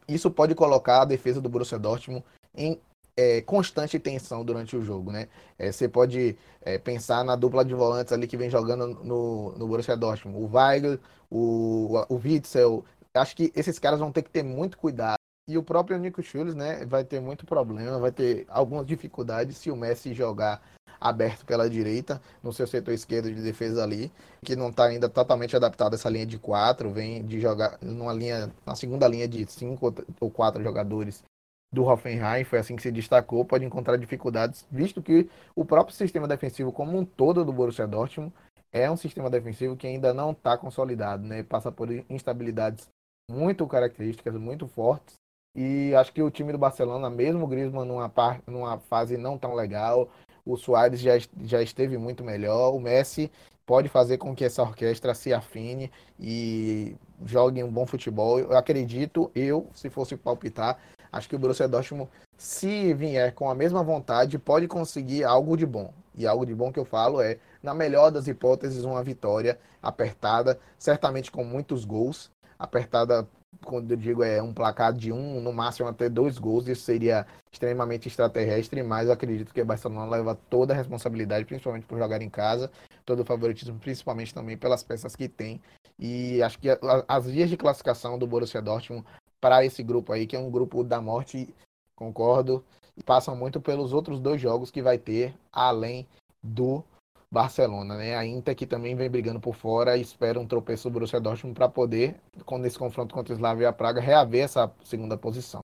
[0.08, 2.78] isso pode colocar a defesa do Borussia Dortmund em
[3.16, 5.28] é, constante tensão durante o jogo, né?
[5.58, 9.66] É, você pode é, pensar na dupla de volantes ali que vem jogando no, no
[9.66, 10.98] Borussia Dortmund, o Weigl,
[11.30, 15.16] o, o Witzel, acho que esses caras vão ter que ter muito cuidado.
[15.48, 19.70] E o próprio Nico Schultz, né, vai ter muito problema, vai ter algumas dificuldades se
[19.70, 20.62] o Messi jogar
[21.00, 24.12] aberto pela direita, no seu setor esquerdo de defesa ali,
[24.44, 28.12] que não está ainda totalmente adaptado a essa linha de quatro, vem de jogar numa
[28.12, 31.24] linha, na segunda linha de cinco ou quatro jogadores
[31.72, 36.28] do Hoffenheim, foi assim que se destacou, pode encontrar dificuldades, visto que o próprio sistema
[36.28, 38.32] defensivo como um todo do Borussia Dortmund
[38.70, 41.42] é um sistema defensivo que ainda não está consolidado, né?
[41.42, 42.88] Passa por instabilidades
[43.30, 45.16] muito características, muito fortes.
[45.54, 49.36] E acho que o time do Barcelona, mesmo o Griezmann numa, par, numa fase não
[49.36, 50.08] tão legal,
[50.46, 53.30] o Soares já, já esteve muito melhor, o Messi
[53.66, 58.38] pode fazer com que essa orquestra se afine e jogue um bom futebol.
[58.38, 60.78] Eu acredito, eu, se fosse palpitar,
[61.12, 65.66] acho que o Borussia Dortmund, se vier com a mesma vontade, pode conseguir algo de
[65.66, 65.92] bom.
[66.14, 70.58] E algo de bom que eu falo é, na melhor das hipóteses, uma vitória apertada,
[70.78, 72.30] certamente com muitos gols,
[72.62, 73.28] apertada,
[73.64, 77.26] quando eu digo é um placar de um, no máximo até dois gols, isso seria
[77.50, 82.22] extremamente extraterrestre, mas eu acredito que o Barcelona leva toda a responsabilidade, principalmente por jogar
[82.22, 82.70] em casa,
[83.04, 85.60] todo o favoritismo, principalmente também pelas peças que tem.
[85.98, 86.68] E acho que
[87.08, 89.04] as vias de classificação do Borussia Dortmund
[89.40, 91.52] para esse grupo aí, que é um grupo da morte,
[91.96, 92.64] concordo,
[93.04, 96.06] passam muito pelos outros dois jogos que vai ter, além
[96.42, 96.84] do
[97.32, 98.14] Barcelona, né?
[98.14, 101.54] A Inter que também vem brigando por fora e espera um tropeço do Borussia Dortmund
[101.54, 105.60] para poder, quando esse confronto contra o Slavia Praga, reaver essa segunda posição.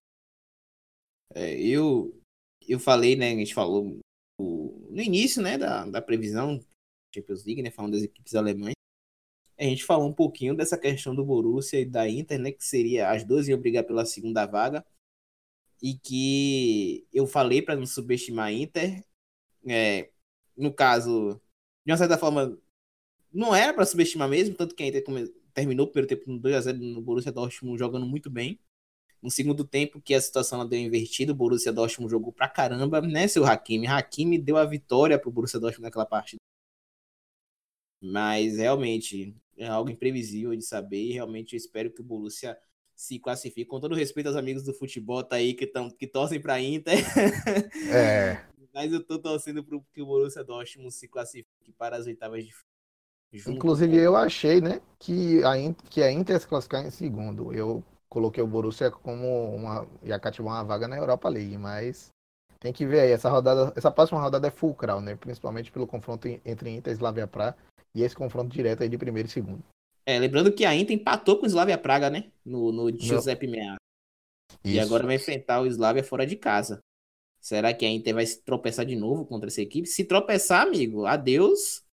[1.35, 2.19] É, eu,
[2.67, 3.33] eu falei, né?
[3.33, 4.01] A gente falou
[4.39, 6.59] no início, né, da, da previsão
[7.15, 7.71] Champions League, né?
[7.71, 8.73] Falando das equipes alemãs.
[9.59, 12.51] A gente falou um pouquinho dessa questão do Borussia e da Inter, né?
[12.51, 14.83] Que seria as duas iam brigar pela segunda vaga.
[15.83, 19.05] E que eu falei para não subestimar a Inter.
[19.69, 20.11] É,
[20.57, 21.39] no caso,
[21.89, 22.55] de uma certa forma,
[23.33, 25.03] não era para subestimar mesmo, tanto que a Inter
[25.55, 28.61] terminou o primeiro tempo no 2x0 no Borussia Dortmund jogando muito bem.
[29.23, 33.27] No segundo tempo, que a situação deu invertida, o Borussia Dortmund jogou pra caramba, né,
[33.27, 33.87] seu Hakimi?
[33.87, 36.39] Hakimi deu a vitória pro Borussia Dortmund naquela partida.
[38.03, 42.55] Mas realmente é algo imprevisível de saber e realmente eu espero que o Borussia
[42.95, 43.65] se classifique.
[43.65, 46.99] Com todo respeito aos amigos do futebol tá aí que, tão, que torcem pra Inter.
[47.91, 48.47] É.
[48.75, 52.53] Mas eu tô torcendo pro que o Borussia Dortmund se classifique para as oitavas de
[53.47, 54.03] Inclusive, com...
[54.03, 57.53] eu achei, né, que a, Inter, que a Inter se classificar em segundo.
[57.53, 59.87] Eu coloquei o Borussia como uma.
[60.03, 62.11] ia cativar uma vaga na Europa League, mas
[62.59, 63.11] tem que ver aí.
[63.11, 65.15] Essa rodada, essa próxima rodada é fulcral, né?
[65.15, 67.57] Principalmente pelo confronto entre Inter e Slavia Praga
[67.95, 69.63] e esse confronto direto aí de primeiro e segundo.
[70.07, 72.31] É, lembrando que a Inter empatou com o Slavia Praga, né?
[72.45, 73.77] No, no Giuseppe Meazza.
[74.65, 76.81] E agora vai enfrentar o Slavia fora de casa.
[77.41, 79.89] Será que a Inter vai se tropeçar de novo contra essa equipe?
[79.89, 81.85] Se tropeçar, amigo, adeus,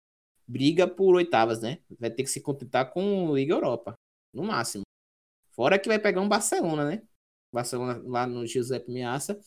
[0.46, 1.78] briga por oitavas, né?
[1.98, 3.94] Vai ter que se contentar com Liga Europa,
[4.33, 4.83] no máximo.
[5.50, 7.02] Fora que vai pegar um Barcelona, né?
[7.52, 9.40] Barcelona lá no Giuseppe Meaça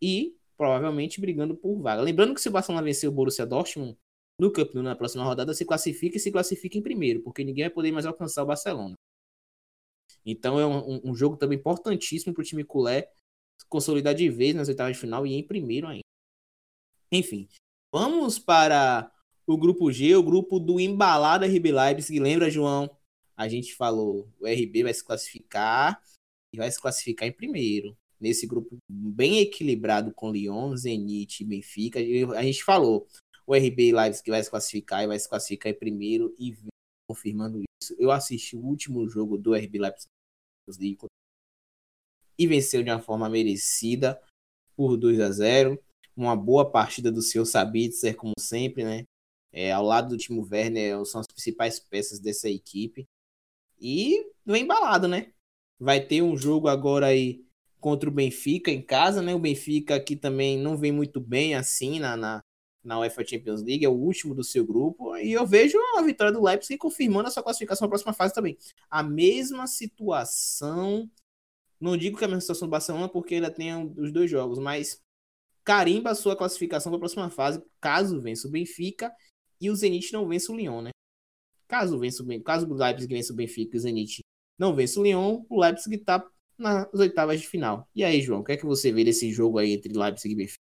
[0.00, 2.02] e provavelmente brigando por vaga.
[2.02, 3.98] Lembrando que se o Barcelona vencer o Borussia Dortmund
[4.38, 7.70] no Cup na próxima rodada, se classifica e se classifica em primeiro, porque ninguém vai
[7.70, 8.94] poder mais alcançar o Barcelona.
[10.24, 13.10] Então é um, um jogo também importantíssimo para o time culé
[13.68, 16.02] consolidar de vez nas oitavas de final e em primeiro ainda.
[17.10, 17.48] Enfim,
[17.92, 19.12] vamos para
[19.46, 22.18] o grupo G, o grupo do embalado RB Leipzig.
[22.18, 22.90] Lembra, João?
[23.36, 26.00] A gente falou, o RB vai se classificar
[26.52, 27.96] e vai se classificar em primeiro.
[28.20, 31.98] Nesse grupo bem equilibrado com Lyon, Zenit e Benfica.
[32.36, 33.08] A gente falou,
[33.46, 36.56] o RB Leipzig vai se classificar e vai se classificar em primeiro e
[37.08, 37.96] confirmando isso.
[37.98, 40.08] Eu assisti o último jogo do RB Leipzig
[42.38, 44.20] e venceu de uma forma merecida
[44.76, 45.78] por 2 a 0
[46.16, 49.04] Uma boa partida do seu Sabitzer, como sempre, né?
[49.52, 53.06] É, ao lado do Timo Werner, são as principais peças dessa equipe.
[53.78, 55.32] E vem embalado, né?
[55.78, 57.44] Vai ter um jogo agora aí
[57.80, 59.34] contra o Benfica em casa, né?
[59.34, 62.42] O Benfica aqui também não vem muito bem assim na, na,
[62.84, 66.32] na UEFA Champions League, é o último do seu grupo, e eu vejo a vitória
[66.32, 68.56] do Leipzig confirmando a sua classificação para a próxima fase também.
[68.90, 71.10] A mesma situação,
[71.82, 74.58] não digo que é a mesma situação do Barcelona, porque ainda tem os dois jogos,
[74.58, 75.00] mas
[75.64, 79.12] carimba a sua classificação para a próxima fase, caso vença o Benfica
[79.60, 80.90] e o Zenit não vença o Lyon, né?
[81.68, 84.20] Caso vença o, caso o Leipzig vença o Benfica e o Zenit
[84.58, 86.24] não vença o Lyon, o Leipzig está
[86.56, 87.88] nas oitavas de final.
[87.94, 90.36] E aí, João, o que é que você vê desse jogo aí entre Leipzig e
[90.36, 90.62] Benfica?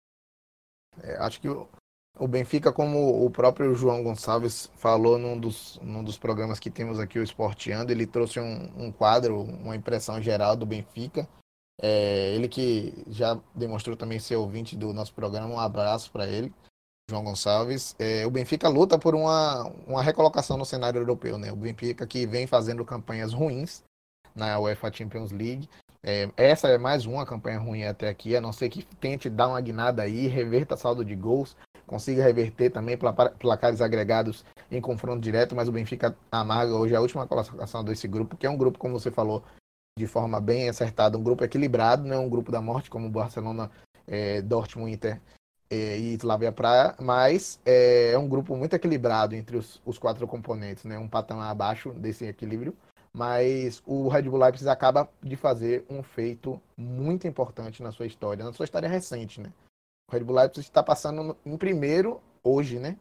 [1.01, 1.69] É, acho que o,
[2.17, 7.00] o Benfica, como o próprio João Gonçalves falou num dos, num dos programas que temos
[7.00, 11.28] aqui, o Esporteando, ele trouxe um, um quadro, uma impressão geral do Benfica.
[11.82, 16.54] É, ele que já demonstrou também ser ouvinte do nosso programa, um abraço para ele,
[17.10, 17.95] João Gonçalves.
[17.98, 21.52] É, o Benfica luta por uma, uma recolocação no cenário europeu, né?
[21.54, 23.82] O Benfica que vem fazendo campanhas ruins
[24.36, 25.69] na UEFA Champions League.
[26.04, 29.48] É, essa é mais uma campanha ruim até aqui, a não ser que tente dar
[29.48, 31.56] uma guinada aí, reverta saldo de gols,
[31.89, 32.95] consiga reverter também
[33.39, 38.38] placares agregados em confronto direto, mas o Benfica amarga hoje a última colocação desse grupo,
[38.38, 39.43] que é um grupo, como você falou,
[39.97, 43.10] de forma bem acertada, um grupo equilibrado, não é um grupo da morte como o
[43.10, 43.71] Barcelona,
[44.08, 45.19] é, Dortmund, Inter
[45.67, 50.28] é, e Slavia Praia, mas é, é, um grupo muito equilibrado entre os, os quatro
[50.28, 50.99] componentes, né?
[50.99, 52.78] um patamar abaixo desse equilíbrio,
[53.12, 58.45] mas o Red Bull Leipzig acaba de fazer um feito muito importante na sua história,
[58.45, 59.52] na sua história recente, né?
[60.10, 62.98] O Red Bull Leipzig está passando em primeiro hoje, né?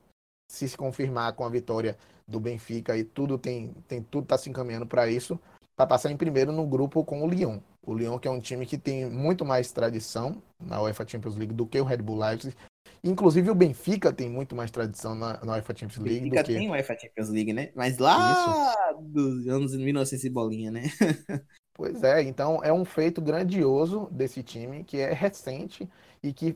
[0.50, 4.50] Se se confirmar com a vitória do Benfica e tudo tem, tem tudo está se
[4.50, 5.40] encaminhando para isso,
[5.74, 7.60] para passar em primeiro no grupo com o Lyon.
[7.82, 11.54] O Lyon que é um time que tem muito mais tradição na UEFA Champions League
[11.54, 12.54] do que o Red Bull Leipzig.
[13.02, 16.20] Inclusive o Benfica tem muito mais tradição na, na UEFA Champions League.
[16.20, 16.54] Benfica do que...
[16.54, 17.70] tem UEFA Champions League, né?
[17.74, 19.00] Mas lá Isso.
[19.00, 20.82] dos anos 1900 e bolinha, né?
[21.72, 25.88] pois é, então é um feito grandioso desse time que é recente
[26.22, 26.54] e que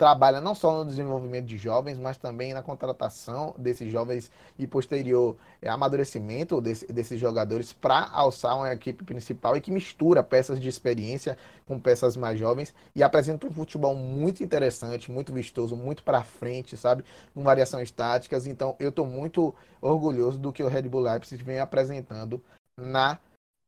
[0.00, 5.36] trabalha não só no desenvolvimento de jovens, mas também na contratação desses jovens e posterior
[5.60, 10.70] é, amadurecimento desse, desses jogadores para alçar uma equipe principal e que mistura peças de
[10.70, 11.36] experiência
[11.66, 16.78] com peças mais jovens e apresenta um futebol muito interessante, muito vistoso, muito para frente,
[16.78, 17.04] sabe?
[17.34, 18.46] Com variações táticas.
[18.46, 22.42] Então, eu estou muito orgulhoso do que o Red Bull Leipzig vem apresentando
[22.74, 23.18] na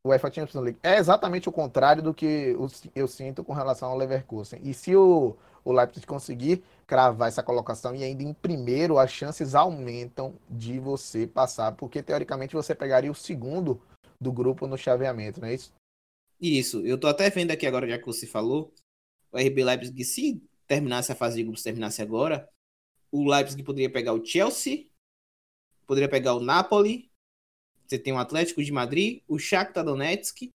[0.03, 0.79] UEFA Champions League.
[0.83, 2.57] É exatamente o contrário do que
[2.97, 4.59] eu sinto com relação ao Leverkusen.
[4.62, 9.55] E se o o Leipzig conseguir cravar essa colocação e ainda em primeiro, as chances
[9.55, 13.81] aumentam de você passar, porque teoricamente você pegaria o segundo
[14.20, 15.72] do grupo no chaveamento, não é isso?
[16.40, 18.72] Isso, eu tô até vendo aqui agora, já que você falou,
[19.31, 22.48] o RB Leipzig, se terminasse a fase de grupos, terminasse agora,
[23.11, 24.87] o Leipzig poderia pegar o Chelsea,
[25.87, 27.11] poderia pegar o Napoli,
[27.87, 30.51] você tem o Atlético de Madrid, o Shakhtar Donetsk,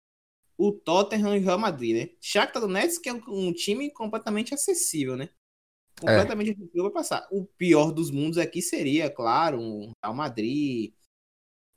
[0.59, 2.17] o Tottenham e o Real Madrid, né?
[2.21, 5.29] Shakhtar Donetsk é um time completamente acessível, né?
[5.99, 6.53] Completamente é.
[6.53, 7.29] acessível para passar.
[7.31, 10.95] O pior dos mundos aqui seria, claro, o Real Madrid.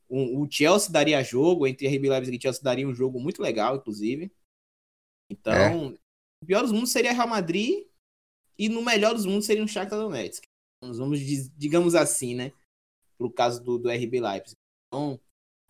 [0.09, 3.75] Um, o Chelsea daria jogo, entre RB Leipzig e Chelsea daria um jogo muito legal,
[3.75, 4.31] inclusive.
[5.29, 5.97] Então, é.
[6.41, 7.85] o pior dos mundos seria Real Madrid
[8.57, 10.43] e no melhor dos mundos seria um Shakhtar Donetsk.
[10.83, 11.19] Nós vamos,
[11.55, 12.53] digamos assim, né?
[13.17, 14.55] Pro caso do, do RB Leipzig.
[14.87, 15.19] Então,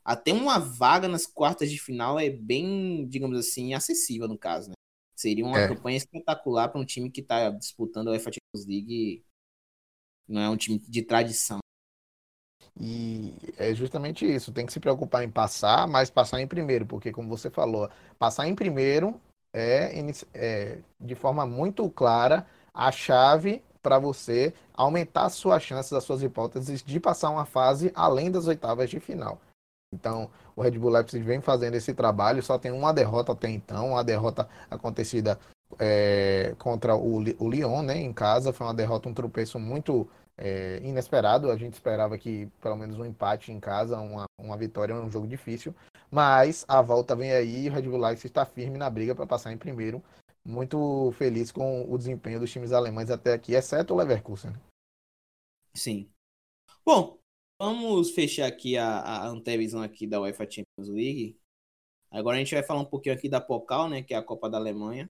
[0.09, 4.73] até uma vaga nas quartas de final é bem, digamos assim, acessível no caso, né?
[5.15, 5.67] Seria uma é.
[5.67, 9.23] campanha espetacular para um time que está disputando a UEFA Champions League.
[10.27, 11.59] Não é um time de tradição.
[12.79, 14.51] E é justamente isso.
[14.51, 18.47] Tem que se preocupar em passar, mas passar em primeiro, porque como você falou, passar
[18.47, 19.21] em primeiro
[19.53, 19.93] é,
[20.33, 26.81] é de forma muito clara a chave para você aumentar suas chances, as suas hipóteses
[26.81, 29.39] de passar uma fase além das oitavas de final.
[29.91, 33.89] Então, o Red Bull Leipzig vem fazendo esse trabalho, só tem uma derrota até então,
[33.89, 35.39] uma derrota acontecida
[35.79, 40.79] é, contra o, o Lyon, né, em casa, foi uma derrota, um tropeço muito é,
[40.83, 45.11] inesperado, a gente esperava que pelo menos um empate em casa, uma, uma vitória, um
[45.11, 45.75] jogo difícil,
[46.09, 49.27] mas a volta vem aí e o Red Bull Leipzig está firme na briga para
[49.27, 50.03] passar em primeiro,
[50.45, 54.53] muito feliz com o desempenho dos times alemães até aqui, exceto o Leverkusen.
[55.73, 56.09] Sim.
[56.85, 57.18] Bom,
[57.61, 61.37] Vamos fechar aqui a, a antevisão aqui da UEFA Champions League.
[62.11, 64.49] Agora a gente vai falar um pouquinho aqui da Pokal, né, que é a Copa
[64.49, 65.09] da Alemanha.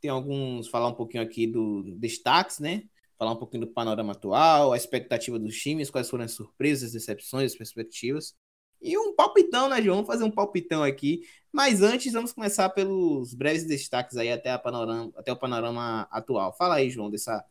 [0.00, 2.84] Tem alguns, falar um pouquinho aqui do destaques, né?
[3.18, 6.92] Falar um pouquinho do panorama atual, a expectativa dos times, quais foram as surpresas, as
[6.92, 8.36] decepções, as perspectivas.
[8.82, 9.96] E um palpitão, né, João?
[9.96, 11.22] Vamos fazer um palpitão aqui.
[11.50, 16.54] Mas antes, vamos começar pelos breves destaques aí até, a panorama, até o panorama atual.
[16.56, 17.42] Fala aí, João, dessa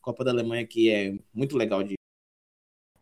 [0.00, 1.97] Copa da Alemanha que é muito legal de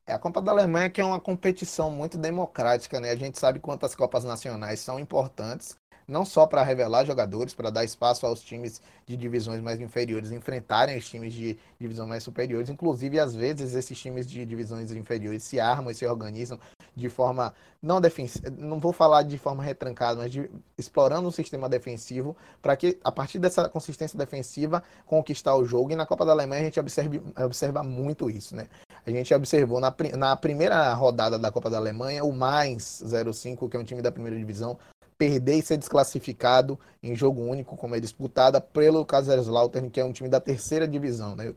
[0.07, 3.11] é a Copa da Alemanha que é uma competição muito democrática, né?
[3.11, 7.85] A gente sabe quantas Copas Nacionais são importantes, não só para revelar jogadores, para dar
[7.85, 12.71] espaço aos times de divisões mais inferiores enfrentarem os times de divisão mais superiores.
[12.71, 16.61] Inclusive, às vezes, esses times de divisões inferiores se armam e se organizam
[16.95, 21.69] de forma não defensiva, não vou falar de forma retrancada, mas de, explorando um sistema
[21.69, 25.91] defensivo para que, a partir dessa consistência defensiva, conquistar o jogo.
[25.91, 28.69] E na Copa da Alemanha a gente observa, observa muito isso, né?
[29.07, 33.77] A gente observou na, na primeira rodada da Copa da Alemanha o Mainz 05, que
[33.77, 34.77] é um time da primeira divisão,
[35.17, 40.13] perder e ser desclassificado em jogo único, como é disputada, pelo Kaiserslautern, que é um
[40.13, 41.37] time da terceira divisão.
[41.37, 41.55] Né?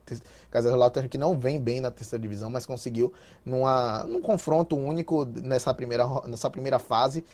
[0.52, 3.12] Kaiserslautern que não vem bem na terceira divisão, mas conseguiu,
[3.44, 7.26] numa, num confronto único nessa primeira, nessa primeira fase,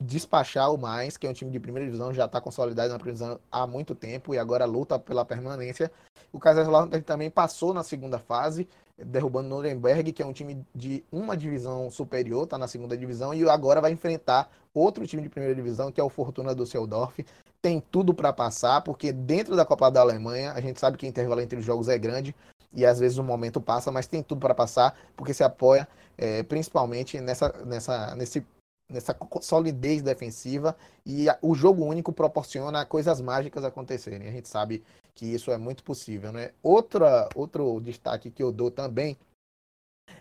[0.00, 3.18] despachar o mais, que é um time de primeira divisão, já está consolidado na primeira
[3.18, 5.92] divisão há muito tempo e agora luta pela permanência.
[6.32, 11.04] O Kaiserslautern também passou na segunda fase, derrubando o Nuremberg, que é um time de
[11.10, 15.54] uma divisão superior, está na segunda divisão, e agora vai enfrentar outro time de primeira
[15.54, 17.24] divisão, que é o Fortuna Düsseldorf.
[17.62, 21.08] Tem tudo para passar, porque dentro da Copa da Alemanha, a gente sabe que o
[21.08, 22.34] intervalo entre os jogos é grande,
[22.72, 26.42] e às vezes o momento passa, mas tem tudo para passar, porque se apoia é,
[26.42, 28.44] principalmente nessa, nessa, nesse
[28.90, 34.28] nessa solidez defensiva e o jogo único proporciona coisas mágicas acontecerem.
[34.28, 34.82] A gente sabe
[35.14, 36.52] que isso é muito possível, né?
[36.62, 39.16] Outra, outro destaque que eu dou também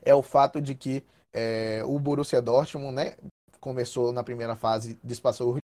[0.01, 1.03] é o fato de que
[1.33, 3.15] é, o Borussia Dortmund, né,
[3.59, 5.57] começou na primeira fase, despassou o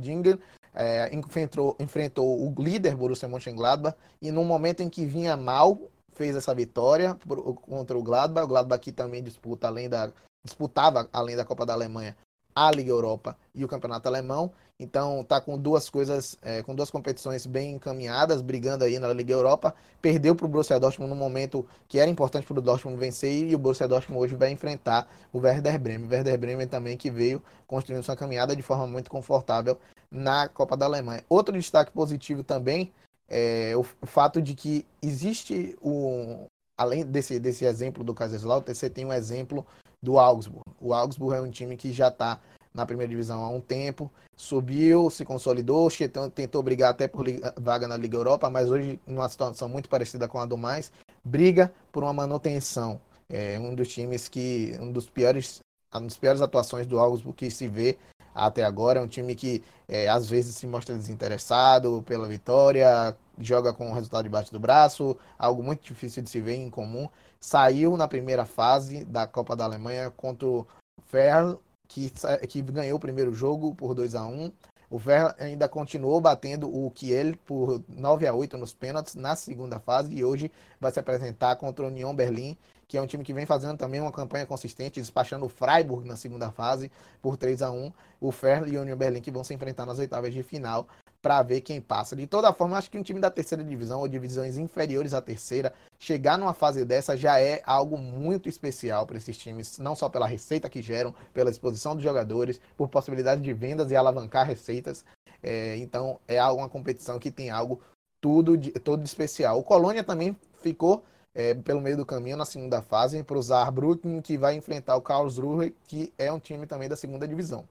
[0.00, 0.38] Dingen,
[0.74, 6.36] é, enfrentou, enfrentou o líder Borussia Mönchengladbach e no momento em que vinha mal, fez
[6.36, 7.16] essa vitória
[7.62, 8.44] contra o Gladbach.
[8.44, 10.12] O Gladbach aqui também disputa além da
[10.48, 12.16] disputava, além da Copa da Alemanha,
[12.54, 14.50] a Liga Europa e o Campeonato Alemão.
[14.80, 19.32] Então tá com duas coisas, é, com duas competições bem encaminhadas, brigando aí na Liga
[19.32, 19.74] Europa.
[20.00, 23.54] Perdeu para o Borussia Dortmund no momento que era importante para o Dortmund vencer e
[23.54, 26.06] o Borussia Dortmund hoje vai enfrentar o Werder Bremen.
[26.06, 29.78] O Werder Bremen também que veio construindo sua caminhada de forma muito confortável
[30.10, 31.24] na Copa da Alemanha.
[31.28, 32.92] Outro destaque positivo também
[33.28, 39.04] é o fato de que existe o além desse, desse exemplo do Kaiserslautern, você tem
[39.04, 39.66] um exemplo
[40.02, 40.64] do Augsburg.
[40.80, 42.40] O Augsburg é um time que já está
[42.72, 45.88] na primeira divisão há um tempo, subiu, se consolidou,
[46.34, 50.38] tentou brigar até por vaga na Liga Europa, mas hoje, numa situação muito parecida com
[50.38, 50.92] a do Mais,
[51.24, 53.00] briga por uma manutenção.
[53.28, 55.60] É um dos times que, um dos piores,
[55.92, 57.98] uma das piores atuações do Augsburg que se vê
[58.34, 59.00] até agora.
[59.00, 63.94] É um time que é, às vezes se mostra desinteressado pela vitória, joga com o
[63.94, 67.08] resultado debaixo do braço, algo muito difícil de se ver em comum.
[67.40, 70.66] Saiu na primeira fase da Copa da Alemanha contra o
[71.06, 72.12] Ferl, que,
[72.48, 74.52] que ganhou o primeiro jogo por 2 a 1
[74.90, 79.78] o Ferl ainda continuou batendo o Kiel por 9 a 8 nos pênaltis na segunda
[79.78, 83.34] fase e hoje vai se apresentar contra o Union Berlim, que é um time que
[83.34, 87.70] vem fazendo também uma campanha consistente, despachando o Freiburg na segunda fase por 3 a
[87.70, 90.88] 1 O Ferl e o Union Berlim que vão se enfrentar nas oitavas de final
[91.20, 92.14] para ver quem passa.
[92.14, 95.72] De toda forma, acho que um time da terceira divisão ou divisões inferiores à terceira,
[95.98, 100.26] chegar numa fase dessa já é algo muito especial para esses times, não só pela
[100.26, 105.04] receita que geram, pela exposição dos jogadores, por possibilidade de vendas e alavancar receitas.
[105.42, 107.80] É, então, é uma competição que tem algo
[108.20, 109.58] tudo de, todo especial.
[109.58, 111.04] O Colônia também ficou
[111.34, 115.02] é, pelo meio do caminho na segunda fase para o Saarbrücken, que vai enfrentar o
[115.02, 117.68] Karlsruhe, que é um time também da segunda divisão.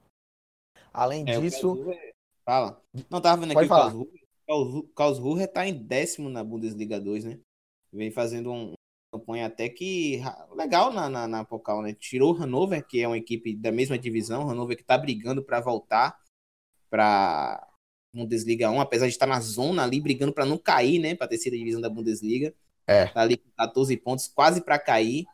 [0.92, 1.84] Além é, disso,
[2.48, 2.82] Fala.
[3.10, 4.08] Não, tava vendo aqui Pode o
[4.48, 4.92] Karlsruhe.
[4.96, 7.38] Karlsruhe tá em décimo na Bundesliga 2, né?
[7.92, 8.72] Vem fazendo um,
[9.12, 10.22] campanha até que
[10.56, 11.92] legal na, na, na Pokal, né?
[11.92, 15.60] Tirou o Hannover, que é uma equipe da mesma divisão, Hannover que tá brigando para
[15.60, 16.18] voltar
[16.88, 17.68] para
[18.14, 21.54] Bundesliga 1, apesar de estar na zona ali brigando para não cair, né, para terceira
[21.54, 22.54] divisão da Bundesliga.
[22.86, 23.08] É.
[23.08, 25.26] Tá ali com 14 pontos, quase para cair.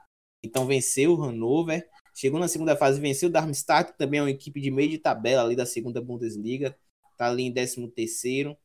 [0.43, 4.31] Então venceu o Hannover, chegou na segunda fase, venceu o Darmstadt, que também é uma
[4.33, 6.77] equipe de meio de tabela ali da segunda Bundesliga
[7.17, 8.57] tá ali em 13 terceiro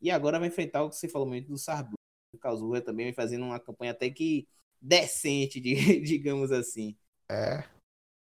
[0.00, 1.94] e agora vai enfrentar o que você falou muito do Sarbu.
[2.32, 4.46] O Calzurra também vem fazendo uma campanha até que
[4.80, 6.96] decente, digamos assim.
[7.28, 7.64] É.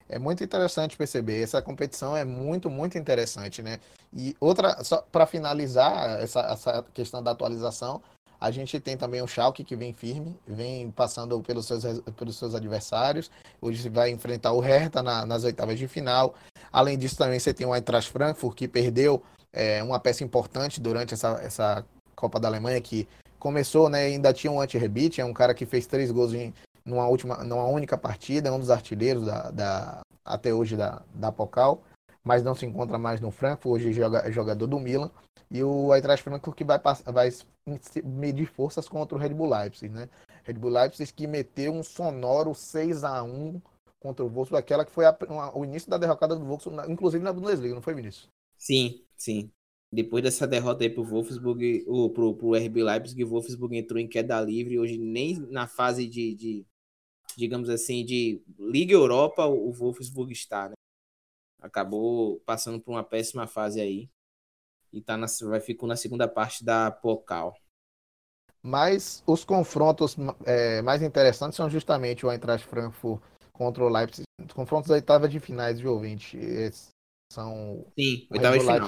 [0.09, 1.41] É muito interessante perceber.
[1.41, 3.79] Essa competição é muito, muito interessante, né?
[4.13, 8.01] E outra, só para finalizar essa, essa questão da atualização,
[8.39, 11.83] a gente tem também o Schalke que vem firme, vem passando pelos seus,
[12.15, 13.29] pelos seus adversários.
[13.59, 16.35] Hoje vai enfrentar o Hertha na, nas oitavas de final.
[16.71, 19.21] Além disso, também você tem o Eintracht Frankfurt que perdeu
[19.53, 21.85] é, uma peça importante durante essa, essa
[22.15, 23.07] Copa da Alemanha, que
[23.39, 26.53] começou, né, ainda tinha um anti-rebite, é um cara que fez três gols em
[26.87, 31.31] numa, última, numa única partida, é um dos artilheiros da, da, até hoje da, da
[31.31, 31.83] Pokal,
[32.23, 35.11] mas não se encontra mais no Frankfurt, hoje joga, é jogador do Milan,
[35.51, 37.29] e o Eintracht Frankfurt que vai, vai
[38.03, 40.09] medir forças contra o Red Bull Leipzig, né?
[40.43, 43.61] Red Bull Leipzig que meteu um sonoro 6 a 1
[43.99, 47.23] contra o Wolfsburg, aquela que foi a, uma, o início da derrocada do Wolfsburg, inclusive
[47.23, 48.29] na Bundesliga, não foi, Vinícius?
[48.57, 49.51] Sim, sim.
[49.91, 54.07] Depois dessa derrota aí pro Wolfsburg, o, pro, pro RB Leipzig, o Wolfsburg entrou em
[54.07, 54.77] queda livre.
[54.77, 56.65] Hoje nem na fase de, de
[57.37, 60.73] digamos assim, de Liga Europa, o Wolfsburg está, né?
[61.61, 64.09] Acabou passando por uma péssima fase aí.
[64.91, 67.55] E tá na, vai ficou na segunda parte da Pokal.
[68.61, 70.15] Mas os confrontos
[70.45, 73.21] é, mais interessantes são justamente o Eintracht Frankfurt
[73.53, 74.23] contra o Leipzig.
[74.45, 76.37] Os confrontos da oitava de finais de ouvinte.
[77.31, 78.27] São Sim,
[78.59, 78.87] final.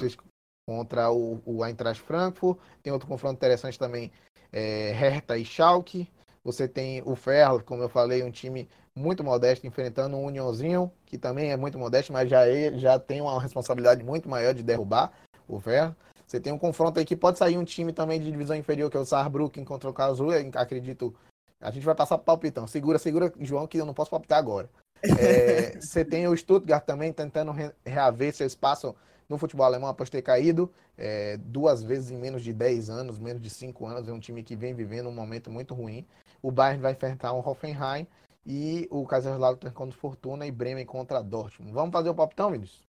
[0.66, 2.58] contra o, o Eintracht Frankfurt.
[2.82, 4.12] Tem outro confronto interessante também,
[4.52, 6.08] é, Hertha e Schalke.
[6.44, 11.18] Você tem o Ferro, como eu falei, um time muito modesto, enfrentando um Unionzinho, que
[11.18, 15.12] também é muito modesto, mas já, é, já tem uma responsabilidade muito maior de derrubar
[15.46, 15.94] o Ferro.
[16.26, 18.96] Você tem um confronto aí que pode sair um time também de divisão inferior, que
[18.96, 21.14] é o Saarbrücken contra o Karlsruhe, acredito.
[21.60, 22.66] A gente vai passar palpitão.
[22.66, 24.70] Segura, segura, João, que eu não posso palpitar agora.
[25.02, 28.94] É, você tem o Stuttgart também tentando reaver seu espaço
[29.28, 33.40] no futebol alemão após ter caído é, duas vezes em menos de 10 anos, menos
[33.40, 34.08] de 5 anos.
[34.08, 36.06] É um time que vem vivendo um momento muito ruim.
[36.42, 38.06] O Bayern vai enfrentar o Hoffenheim
[38.44, 41.72] e o Kaiserslautern contra o Fortuna e Bremen contra Dortmund.
[41.72, 42.82] Vamos fazer o palpitão, Vinícius?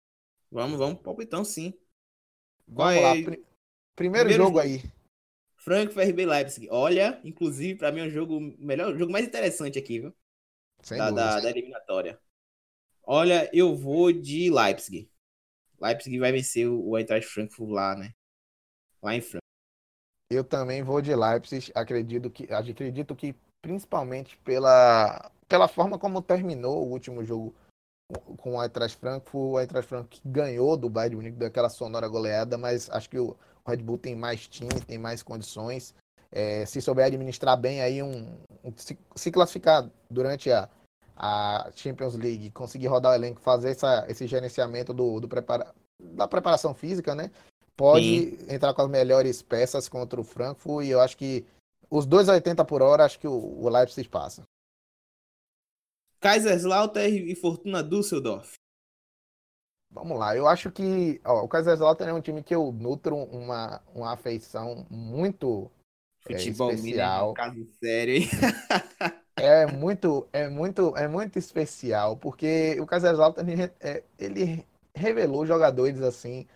[0.50, 1.74] Vamos, vamos, palpitão sim.
[2.66, 3.12] Vamos lá.
[3.12, 3.44] Primeiro,
[3.96, 4.82] Primeiro jogo, jogo aí.
[5.56, 6.68] Frankfurt RB Leipzig.
[6.70, 10.14] Olha, inclusive, para mim é um jogo melhor, jogo mais interessante aqui, viu?
[10.83, 12.20] Sem da, da, da eliminatória.
[13.03, 15.11] Olha, eu vou de Leipzig.
[15.81, 18.12] Leipzig vai vencer o Eintracht Frankfurt lá, né?
[19.03, 19.43] Lá em Frankfurt.
[20.31, 21.72] Eu também vou de Leipzig.
[21.74, 27.55] Acredito que, acredito que principalmente pela, pela forma como terminou o último jogo
[28.39, 29.35] com o Eintracht Frankfurt.
[29.35, 33.79] O Eintracht Frankfurt ganhou do Bayern Munique daquela sonora goleada, mas acho que o Red
[33.79, 35.95] Bull tem mais time, tem mais condições.
[36.31, 40.68] É, se souber administrar bem aí um, um se, se, classificar durante a,
[41.16, 46.29] a Champions League, conseguir rodar o elenco, fazer essa, esse gerenciamento do, do prepara, da
[46.29, 47.31] preparação física, né?
[47.76, 48.55] Pode Sim.
[48.55, 51.47] entrar com as melhores peças contra o Frankfurt e eu acho que
[51.91, 54.43] os 2,80 por hora, acho que o, o Leipzig passa.
[56.20, 58.55] Kaiserslautern e Fortuna Düsseldorf.
[59.91, 63.81] Vamos lá, eu acho que ó, o Kaiserslautern é um time que eu nutro uma,
[63.95, 65.70] uma afeição muito
[66.20, 67.34] Futebol é, especial.
[67.34, 68.28] caso sério, hein?
[69.36, 72.86] é muito, é muito, é muito especial, porque o
[73.40, 76.46] ele, é, ele revelou jogadores assim.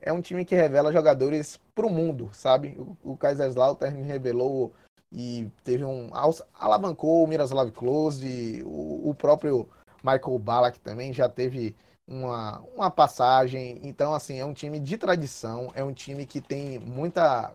[0.00, 2.76] É um time que revela jogadores para o mundo, sabe?
[2.78, 4.72] O, o Kaiserslautern revelou
[5.10, 6.10] e teve um
[6.54, 9.68] alavancou o Miroslav Klose, o, o próprio
[10.02, 11.74] Michael Ballack também já teve
[12.06, 13.80] uma, uma passagem.
[13.82, 17.52] Então, assim, é um time de tradição, é um time que tem muita,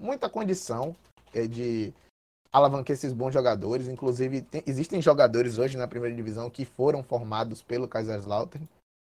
[0.00, 0.96] muita condição
[1.34, 1.92] é, de
[2.52, 3.86] alavancar esses bons jogadores.
[3.86, 8.66] Inclusive, tem, existem jogadores hoje na primeira divisão que foram formados pelo Kaiserslautern,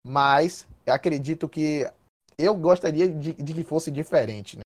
[0.07, 1.89] mas acredito que
[2.37, 4.63] eu gostaria de, de que fosse diferente, né?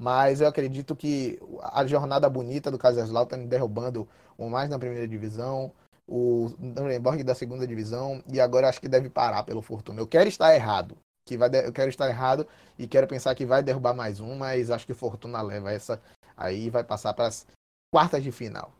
[0.00, 5.72] Mas eu acredito que a jornada bonita do Kaiserslautern derrubando o mais na primeira divisão,
[6.06, 10.00] o Nuremberg da segunda divisão e agora acho que deve parar pelo Fortuna.
[10.00, 10.96] Eu quero estar errado,
[11.28, 12.48] que vai eu quero estar errado
[12.78, 16.00] e quero pensar que vai derrubar mais um, mas acho que Fortuna leva essa
[16.34, 17.46] aí vai passar para as
[17.92, 18.72] quartas de final.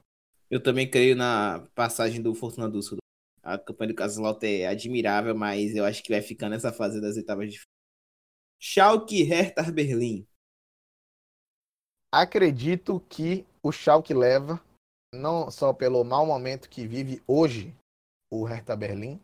[0.51, 2.99] Eu também creio na passagem do Fortuna do Sul.
[3.43, 7.17] A campanha do Kaiserslautern é admirável, mas eu acho que vai ficar nessa fase das
[7.17, 7.69] oitavas de final.
[8.61, 10.27] Schalke Hertha Berlim.
[12.13, 14.61] Acredito que o Schalke leva
[15.15, 17.75] não só pelo mau momento que vive hoje
[18.31, 19.21] o Hertha Berlim,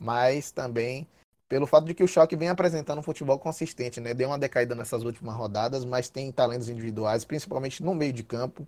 [0.00, 1.06] mas também
[1.48, 4.12] pelo fato de que o Schalke vem apresentando um futebol consistente, né?
[4.12, 8.66] Deu uma decaída nessas últimas rodadas, mas tem talentos individuais, principalmente no meio de campo,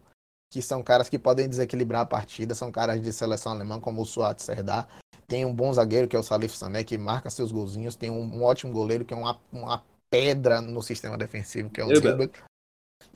[0.51, 4.07] que são caras que podem desequilibrar a partida, são caras de seleção alemã como o
[4.07, 4.89] Suat Serdar.
[5.29, 8.23] Tem um bom zagueiro que é o Salif Sané, que marca seus golzinhos, tem um,
[8.23, 12.31] um ótimo goleiro que é uma, uma pedra no sistema defensivo, que é o Zilber.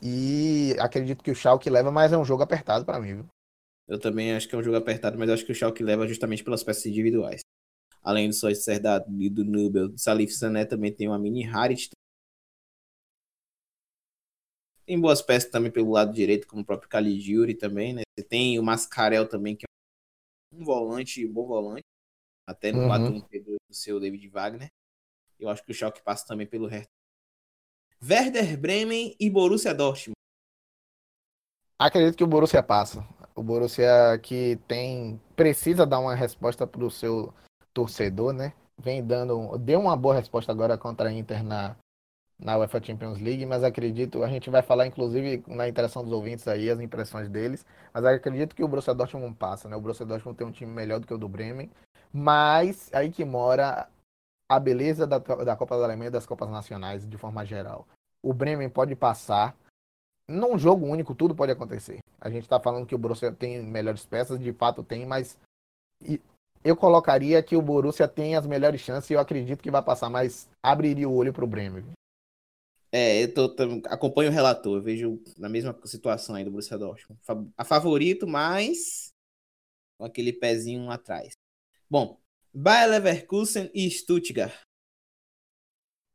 [0.00, 3.26] E acredito que o Schalke leva, mas é um jogo apertado para mim, viu?
[3.88, 6.44] Eu também acho que é um jogo apertado, mas acho que o Schalke leva justamente
[6.44, 7.40] pelas peças individuais.
[8.04, 11.88] Além do Sois Serdado e do Nubel, do Salif Sané também tem uma mini Harit.
[14.84, 18.02] Tem boas peças também pelo lado direito, como o próprio Caligiuri também, né?
[18.14, 21.82] Você tem o Mascarel também, que é um volante, um bom volante.
[22.46, 23.22] Até no uhum.
[23.22, 24.68] 4-1 do seu David Wagner.
[25.40, 26.90] Eu acho que o Schalke passa também pelo resto.
[28.02, 30.14] Werder Bremen e Borussia Dortmund.
[31.78, 33.02] Acredito que o Borussia passa.
[33.34, 37.32] O Borussia que tem precisa dar uma resposta para o seu
[37.74, 38.54] torcedor, né?
[38.78, 41.76] Vem dando, deu uma boa resposta agora contra a Inter na
[42.38, 46.46] na UEFA Champions League, mas acredito, a gente vai falar inclusive na interação dos ouvintes
[46.48, 49.76] aí as impressões deles, mas acredito que o Borussia Dortmund passa, né?
[49.76, 51.70] O Borussia Dortmund tem um time melhor do que o do Bremen,
[52.12, 53.88] mas aí que mora
[54.48, 57.86] a beleza da, da Copa da Alemanha e das Copas Nacionais de forma geral.
[58.22, 59.56] O Bremen pode passar.
[60.26, 61.98] Num jogo único, tudo pode acontecer.
[62.18, 65.38] A gente está falando que o Borussia tem melhores peças, de fato tem, mas
[66.64, 70.08] eu colocaria que o Borussia tem as melhores chances e eu acredito que vai passar,
[70.08, 71.84] mas abriria o olho para o Bremen.
[72.90, 76.78] É, eu tô, tô, acompanho o relator, eu vejo na mesma situação aí do Borussia
[76.78, 77.20] Dortmund.
[77.56, 79.12] A favorito, mas
[79.98, 81.34] com aquele pezinho atrás.
[81.90, 82.18] Bom,
[82.52, 84.54] Bayer Leverkusen e Stuttgart.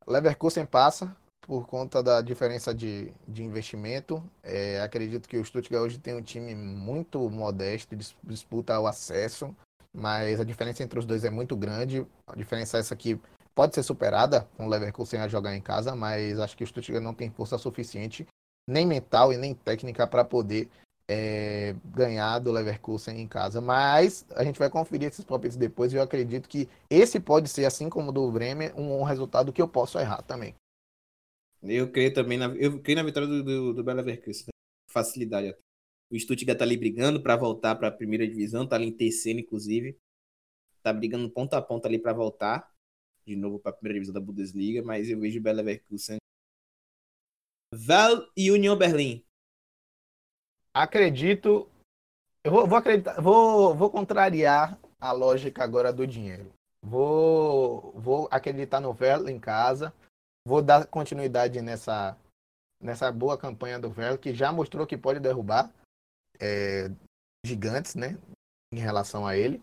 [0.08, 4.24] Leverkusen passa por conta da diferença de, de investimento.
[4.42, 9.56] É, acredito que o Stuttgart hoje tem um time muito modesto, disputa o acesso,
[9.96, 12.06] mas a diferença entre os dois é muito grande.
[12.28, 13.20] A diferença é essa aqui
[13.54, 17.04] pode ser superada com o Leverkusen a jogar em casa, mas acho que o Stuttgart
[17.04, 18.26] não tem força suficiente,
[18.68, 20.70] nem mental e nem técnica, para poder
[21.10, 23.60] é, ganhar do Leverkusen em casa.
[23.60, 27.66] Mas a gente vai conferir esses palpites depois e eu acredito que esse pode ser,
[27.66, 30.56] assim como o do Bremer, um, um resultado que eu posso errar também.
[31.62, 34.46] Eu creio também na, eu creio na vitória do, do, do Leverkusen.
[34.46, 34.52] Né?
[34.90, 35.69] Facilidade até.
[36.12, 39.40] O Stuttgart tá ali brigando para voltar para a primeira divisão, tá ali em terceiro,
[39.40, 39.98] inclusive.
[40.82, 42.70] Tá brigando ponta a ponta ali para voltar
[43.30, 46.18] de novo para a primeira divisão da Bundesliga, mas eu vejo o Leverkusen.
[47.72, 49.24] Val e Union Berlim.
[50.74, 51.70] Acredito.
[52.44, 56.52] Eu vou, vou acreditar, vou, vou contrariar a lógica agora do dinheiro.
[56.82, 59.94] Vou, vou acreditar no Velo em casa.
[60.48, 62.18] Vou dar continuidade nessa,
[62.82, 65.72] nessa boa campanha do Velo, que já mostrou que pode derrubar
[66.40, 66.90] é,
[67.46, 68.18] gigantes, né?
[68.74, 69.62] Em relação a ele.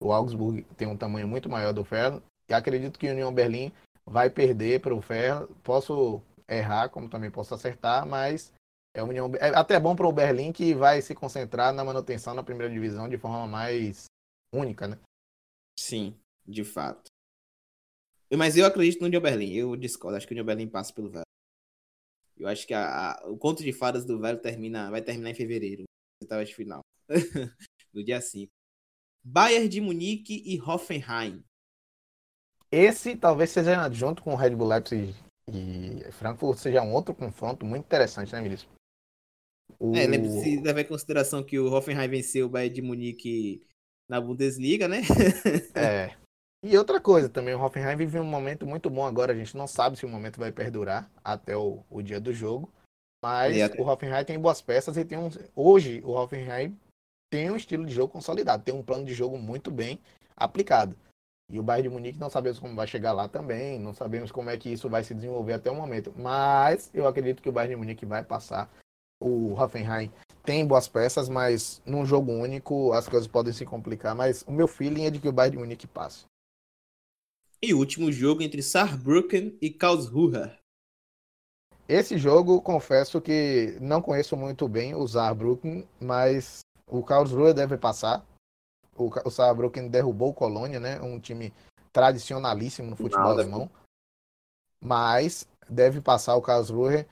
[0.00, 2.22] O Augsburg tem um tamanho muito maior do Velo.
[2.48, 3.72] E acredito que o União Berlim
[4.06, 5.48] vai perder para o Ferro.
[5.62, 8.52] Posso errar, como também posso acertar, mas
[8.94, 12.42] é, União, é até bom para o Berlim que vai se concentrar na manutenção na
[12.42, 14.06] primeira divisão de forma mais
[14.52, 14.98] única, né?
[15.78, 16.16] Sim,
[16.46, 17.10] de fato.
[18.36, 19.52] Mas eu acredito no União Berlim.
[19.52, 20.16] Eu discordo.
[20.16, 21.24] Acho que o União Berlim passa pelo Velho.
[22.36, 25.34] Eu acho que a, a, o conto de fadas do Velho termina, vai terminar em
[25.34, 25.84] fevereiro.
[26.22, 26.80] Oitava de final.
[27.92, 28.50] no dia 5.
[29.24, 31.44] Bayern de Munique e Hoffenheim.
[32.70, 35.14] Esse talvez seja, junto com o Red Bull Leipzig
[35.50, 38.70] e Frankfurt, seja um outro confronto muito interessante, né, Vinícius?
[39.78, 39.94] O...
[39.94, 40.06] É,
[40.42, 43.66] se levar em consideração que o Hoffenheim venceu o Bayern de Munique
[44.08, 45.02] na Bundesliga, né?
[45.74, 46.16] é.
[46.62, 49.32] E outra coisa também, o Hoffenheim vive um momento muito bom agora.
[49.32, 52.72] A gente não sabe se o momento vai perdurar até o, o dia do jogo.
[53.22, 55.28] Mas o Hoffenheim tem boas peças e tem um.
[55.54, 56.78] Hoje, o Hoffenheim
[57.30, 59.98] tem um estilo de jogo consolidado, tem um plano de jogo muito bem
[60.36, 60.96] aplicado.
[61.50, 64.50] E o Bayern de Munique não sabemos como vai chegar lá também, não sabemos como
[64.50, 66.12] é que isso vai se desenvolver até o momento.
[66.16, 68.70] Mas eu acredito que o Bayern de Munique vai passar.
[69.20, 70.12] O Hoffenheim
[70.44, 74.14] tem boas peças, mas num jogo único as coisas podem se complicar.
[74.14, 76.26] Mas o meu feeling é de que o Bayern de Munique passa.
[77.60, 80.52] E o último jogo entre Saarbrücken e Karlsruhe.
[81.88, 88.24] Esse jogo, confesso que não conheço muito bem o Saarbrücken, mas o Karlsruhe deve passar
[88.98, 91.00] o, o Saarbrücken derrubou o Colônia, né?
[91.00, 91.54] Um time
[91.92, 93.42] tradicionalíssimo no futebol Nada.
[93.42, 93.70] alemão.
[94.82, 97.06] Mas deve passar o Karlsruhe,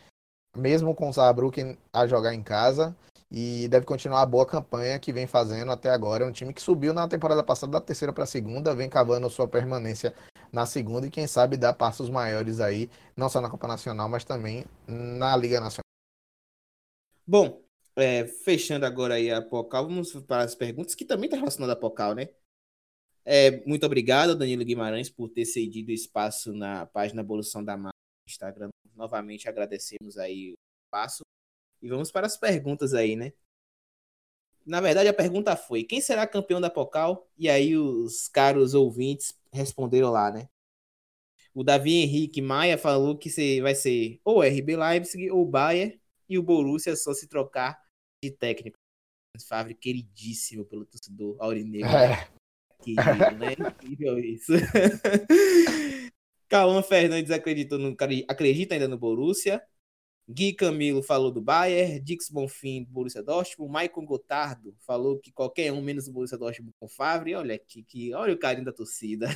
[0.57, 2.95] mesmo com o Saarbrücken a jogar em casa.
[3.31, 6.25] E deve continuar a boa campanha que vem fazendo até agora.
[6.25, 9.29] É um time que subiu na temporada passada da terceira para a segunda, vem cavando
[9.29, 10.15] sua permanência
[10.57, 14.25] na segunda e quem sabe dá passos maiores aí, não só na Copa Nacional, mas
[14.25, 15.85] também na Liga Nacional.
[17.27, 17.63] Bom,
[17.95, 21.77] é, fechando agora aí a Pocal, vamos para as perguntas, que também está relacionada a
[21.77, 22.31] Pocal, né?
[23.23, 28.31] É, muito obrigado, Danilo Guimarães, por ter cedido espaço na página Evolução da Marca no
[28.31, 28.71] Instagram.
[28.95, 30.55] Novamente agradecemos aí o
[30.87, 31.23] espaço.
[31.83, 33.35] E vamos para as perguntas aí, né?
[34.65, 37.29] Na verdade, a pergunta foi: quem será campeão da Pocal?
[37.37, 40.49] E aí os caros ouvintes responderam lá, né?
[41.55, 45.99] O Davi Henrique Maia falou que vai ser ou RB Leipzig ou Bayern
[46.29, 47.81] e o Borussia só se trocar
[48.23, 48.79] de técnico.
[49.49, 51.89] Favre queridíssimo pelo torcedor aurinegro.
[51.89, 52.29] É.
[52.83, 53.53] Querido, né?
[53.53, 54.53] Incrível isso.
[56.49, 57.97] Cauã Fernandes acreditou no,
[58.29, 59.63] acredita ainda no Borussia.
[60.29, 65.73] Gui Camilo falou do Bayern, Dix Bonfim do Borussia Dortmund, Maicon Gotardo falou que qualquer
[65.73, 69.29] um menos o Borussia Dortmund com Favre, olha aqui, que, olha o carinho da torcida.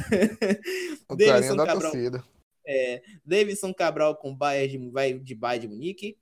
[1.08, 2.24] O carinho da Cabral, torcida.
[2.66, 6.18] É, Davidson Cabral com Bayern de, vai de Bayern de Munique.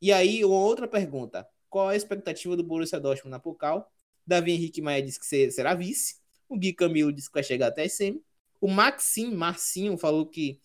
[0.00, 3.90] E aí, uma outra pergunta, qual a expectativa do Borussia Dortmund na Pokal.
[4.26, 6.16] Davi Henrique Maia disse que será vice.
[6.48, 8.20] O Gui Camilo disse que vai chegar até a SM.
[8.60, 10.60] O Maxim Marcinho falou que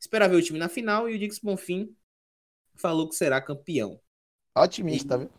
[0.00, 1.08] espera ver o time na final.
[1.08, 1.94] E o Dix Bonfim
[2.76, 4.00] falou que será campeão.
[4.56, 5.30] Otimista, viu?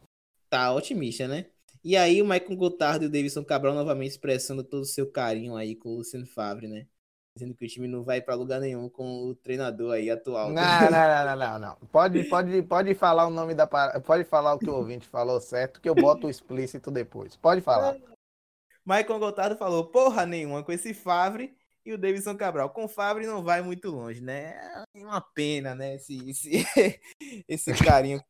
[0.50, 1.48] Tá otimista, né?
[1.84, 5.56] E aí o Michael Gotardo e o Davidson Cabral novamente expressando todo o seu carinho
[5.56, 6.88] aí com o Luciano Favre, né?
[7.36, 10.52] dizendo que o time não vai para lugar nenhum com o treinador aí atual.
[10.52, 11.88] Não, não, não, não, não, não.
[11.88, 15.82] Pode, pode, pode falar o nome da pode falar o que o ouvinte falou certo,
[15.82, 17.36] que eu boto o explícito depois.
[17.36, 17.98] Pode falar.
[18.86, 21.56] Michael Gotardo falou: "Porra nenhuma com esse Favre
[21.86, 22.70] e o Davidson Cabral.
[22.70, 24.56] Com o Favre não vai muito longe, né?
[24.94, 25.96] É uma pena, né?
[25.96, 26.50] Esse, esse,
[27.48, 28.24] esse carinho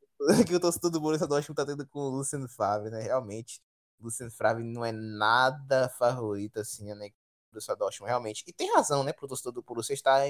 [0.48, 3.02] que o torcedor do Borussia Dortmund tá tendo com o Luciano Favre, né?
[3.02, 3.62] Realmente,
[4.00, 7.10] o Luciano Favre não é nada favorito, assim, né?
[7.52, 8.44] Borussia Dortmund, realmente.
[8.48, 9.14] E tem razão, né?
[9.14, 10.22] Pro torcedor do Borussia estar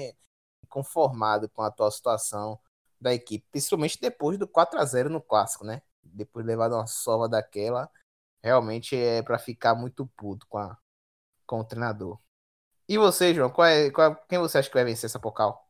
[0.68, 2.58] conformado com a atual situação
[3.00, 5.82] da equipe, principalmente depois do 4 a 0 no clássico, né?
[6.02, 7.90] Depois de levar uma sova daquela,
[8.42, 10.76] realmente é para ficar muito puto com, a,
[11.46, 12.18] com o treinador.
[12.88, 15.66] E você, João, qual é, qual, quem você acha que vai vencer essa Pocal?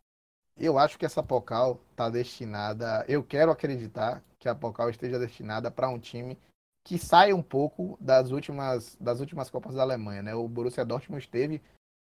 [0.57, 3.05] Eu acho que essa Pocal está destinada.
[3.09, 6.39] Eu quero acreditar que a Pocal esteja destinada para um time
[6.85, 10.23] que saia um pouco das últimas, das últimas Copas da Alemanha.
[10.23, 10.35] Né?
[10.35, 11.62] O Borussia Dortmund esteve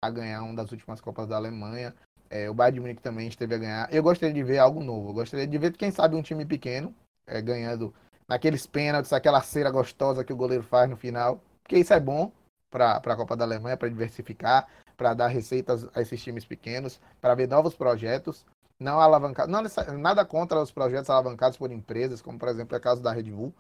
[0.03, 1.95] a ganhar uma das últimas Copas da Alemanha.
[2.31, 3.95] É, o Bayern de Munique também esteve a ganhar.
[3.95, 5.11] Eu gostaria de ver algo novo.
[5.11, 6.95] Eu gostaria de ver, quem sabe, um time pequeno
[7.27, 7.93] é, ganhando
[8.27, 11.41] naqueles pênaltis, aquela cera gostosa que o goleiro faz no final.
[11.63, 12.33] Porque isso é bom
[12.71, 14.67] para a Copa da Alemanha, para diversificar
[14.97, 18.45] para dar receitas a esses times pequenos, para ver novos projetos,
[18.79, 19.63] não alavancar, não
[19.99, 23.31] nada contra os projetos alavancados por empresas, como por exemplo é o caso da Red
[23.31, 23.55] Bull,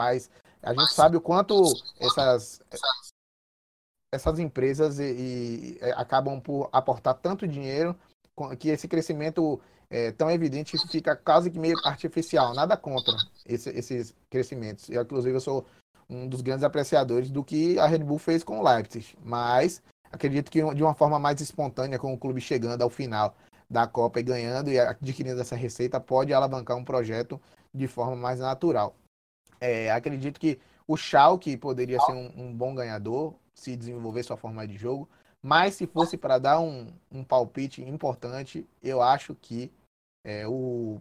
[0.00, 0.30] mas
[0.62, 1.62] a gente sabe o quanto
[2.00, 2.60] essas
[4.14, 7.96] essas empresas e, e é, acabam por aportar tanto dinheiro
[8.58, 9.60] que esse crescimento
[9.90, 12.54] é, tão evidente fica quase que meio artificial.
[12.54, 13.14] Nada contra
[13.46, 14.88] esse, esses crescimentos.
[14.90, 15.66] Eu, inclusive, eu sou
[16.08, 19.16] um dos grandes apreciadores do que a Red Bull fez com o Leipzig.
[19.22, 23.34] Mas acredito que de uma forma mais espontânea, com o clube chegando ao final
[23.68, 27.40] da Copa e ganhando e adquirindo essa receita, pode alavancar um projeto
[27.74, 28.94] de forma mais natural.
[29.58, 34.66] É, acredito que o Schalke poderia ser um, um, bom ganhador se desenvolver sua forma
[34.66, 35.08] de jogo,
[35.42, 39.72] mas se fosse para dar um, um, palpite importante, eu acho que
[40.24, 41.00] é, o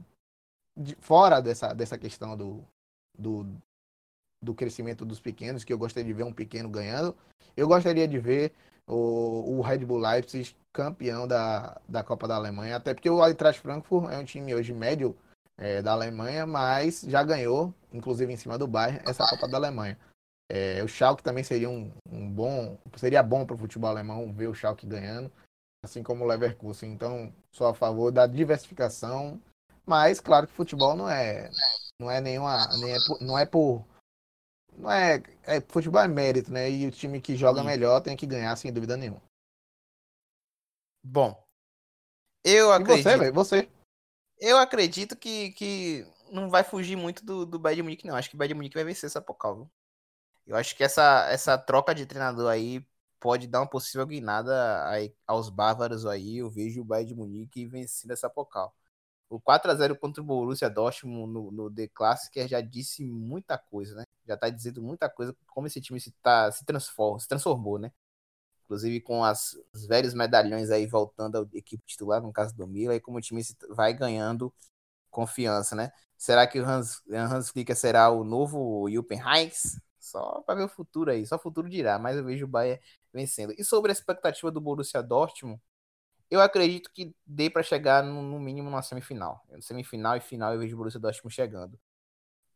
[0.77, 2.63] de, fora dessa, dessa questão do,
[3.17, 3.45] do,
[4.41, 7.15] do crescimento dos pequenos, que eu gostaria de ver um pequeno ganhando,
[7.57, 8.53] eu gostaria de ver
[8.91, 13.61] o, o Red Bull Leipzig campeão da, da Copa da Alemanha, até porque o Eintracht
[13.61, 15.15] Frankfurt é um time hoje médio
[15.57, 19.97] é, da Alemanha, mas já ganhou, inclusive em cima do Bayern, essa Copa da Alemanha.
[20.49, 24.47] É, o Schalke também seria um, um bom, seria bom para o futebol alemão ver
[24.47, 25.31] o Schalke ganhando,
[25.83, 26.91] assim como o Leverkusen.
[26.91, 29.39] Então, sou a favor da diversificação,
[29.85, 31.49] mas claro que futebol não é,
[31.99, 33.85] não é nenhuma, nem é por, não é por
[34.77, 36.69] não é, é, futebol é mérito, né?
[36.69, 37.67] E o time que joga Sim.
[37.67, 39.21] melhor tem que ganhar, sem dúvida nenhuma.
[41.03, 41.41] Bom,
[42.43, 43.07] eu acredito.
[43.07, 43.69] E você, você?
[44.39, 48.15] Eu acredito que, que não vai fugir muito do, do Bayern Munique, não.
[48.15, 49.69] Acho que o Bayern Munique vai vencer essa Pokal.
[50.47, 52.85] Eu acho que essa, essa troca de treinador aí
[53.19, 56.37] pode dar uma possível guinada aí, aos bárbaros aí.
[56.37, 58.75] Eu vejo o Bayern de Munique vencendo essa Pokal.
[59.31, 63.57] O 4 a 0 contra o Borussia Dortmund no, no The Classic já disse muita
[63.57, 64.03] coisa, né?
[64.27, 67.93] Já tá dizendo muita coisa como esse time se, tá, se, transforma, se transformou, né?
[68.65, 72.93] Inclusive com as, os velhos medalhões aí voltando à equipe titular, no caso do Mila,
[72.93, 74.53] e como o time vai ganhando
[75.09, 75.93] confiança, né?
[76.17, 79.79] Será que o Hans, Hans Flicker será o novo Juppen Heinz?
[79.97, 82.81] Só para ver o futuro aí, só o futuro dirá, mas eu vejo o Bayern
[83.13, 83.53] vencendo.
[83.57, 85.61] E sobre a expectativa do Borussia Dortmund,
[86.31, 89.45] eu acredito que dê para chegar no, no, mínimo na semifinal.
[89.59, 91.77] Semifinal e final eu vejo o Borussia Dortmund chegando.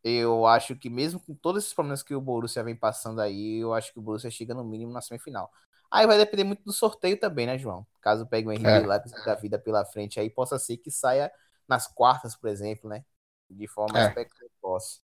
[0.02, 3.74] Eu acho que mesmo com todos esses problemas que o Borussia vem passando aí, eu
[3.74, 5.52] acho que o Borussia chega no mínimo na semifinal.
[5.92, 7.86] Aí vai depender muito do sorteio também, né, João?
[8.02, 8.80] Caso pegue o Henrique é.
[8.80, 11.30] Leipzig da vida pela frente aí, possa ser que saia
[11.68, 13.04] nas quartas, por exemplo, né?
[13.50, 14.10] De forma é.
[14.10, 15.02] precoce.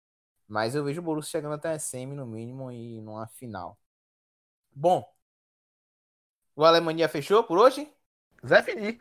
[0.47, 3.80] Mas eu vejo o Borussia chegando até a semi no mínimo e numa final.
[4.72, 5.03] Bom,
[6.55, 7.91] o Alemanha fechou por hoje?
[8.45, 8.97] Zé Fini.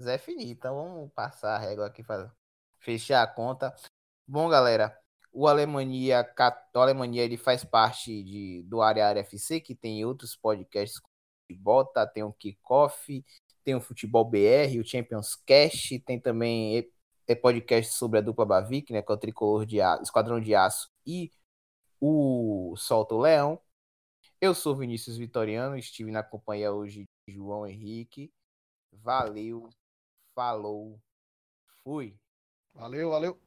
[0.00, 0.50] Zé Fini.
[0.50, 2.32] Então vamos passar a régua aqui para
[2.78, 3.74] fechar a conta.
[4.26, 4.96] Bom, galera,
[5.32, 6.26] o Alemanha,
[6.74, 11.00] o Alemanha ele faz parte de, do Área Área FC, que tem outros podcasts
[11.50, 13.24] de bota, tem o Kickoff,
[13.64, 16.90] tem o Futebol BR, o Champions Cash, tem também
[17.26, 20.54] é podcast sobre a dupla Bavic, né, que é o Tricolor de Aço, Esquadrão de
[20.54, 21.32] Aço e
[22.00, 23.60] o Solto Leão.
[24.40, 28.30] Eu sou Vinícius Vitoriano, estive na companhia hoje de João Henrique.
[28.92, 29.68] Valeu,
[30.34, 31.00] falou,
[31.82, 32.16] fui.
[32.74, 33.40] Valeu, valeu.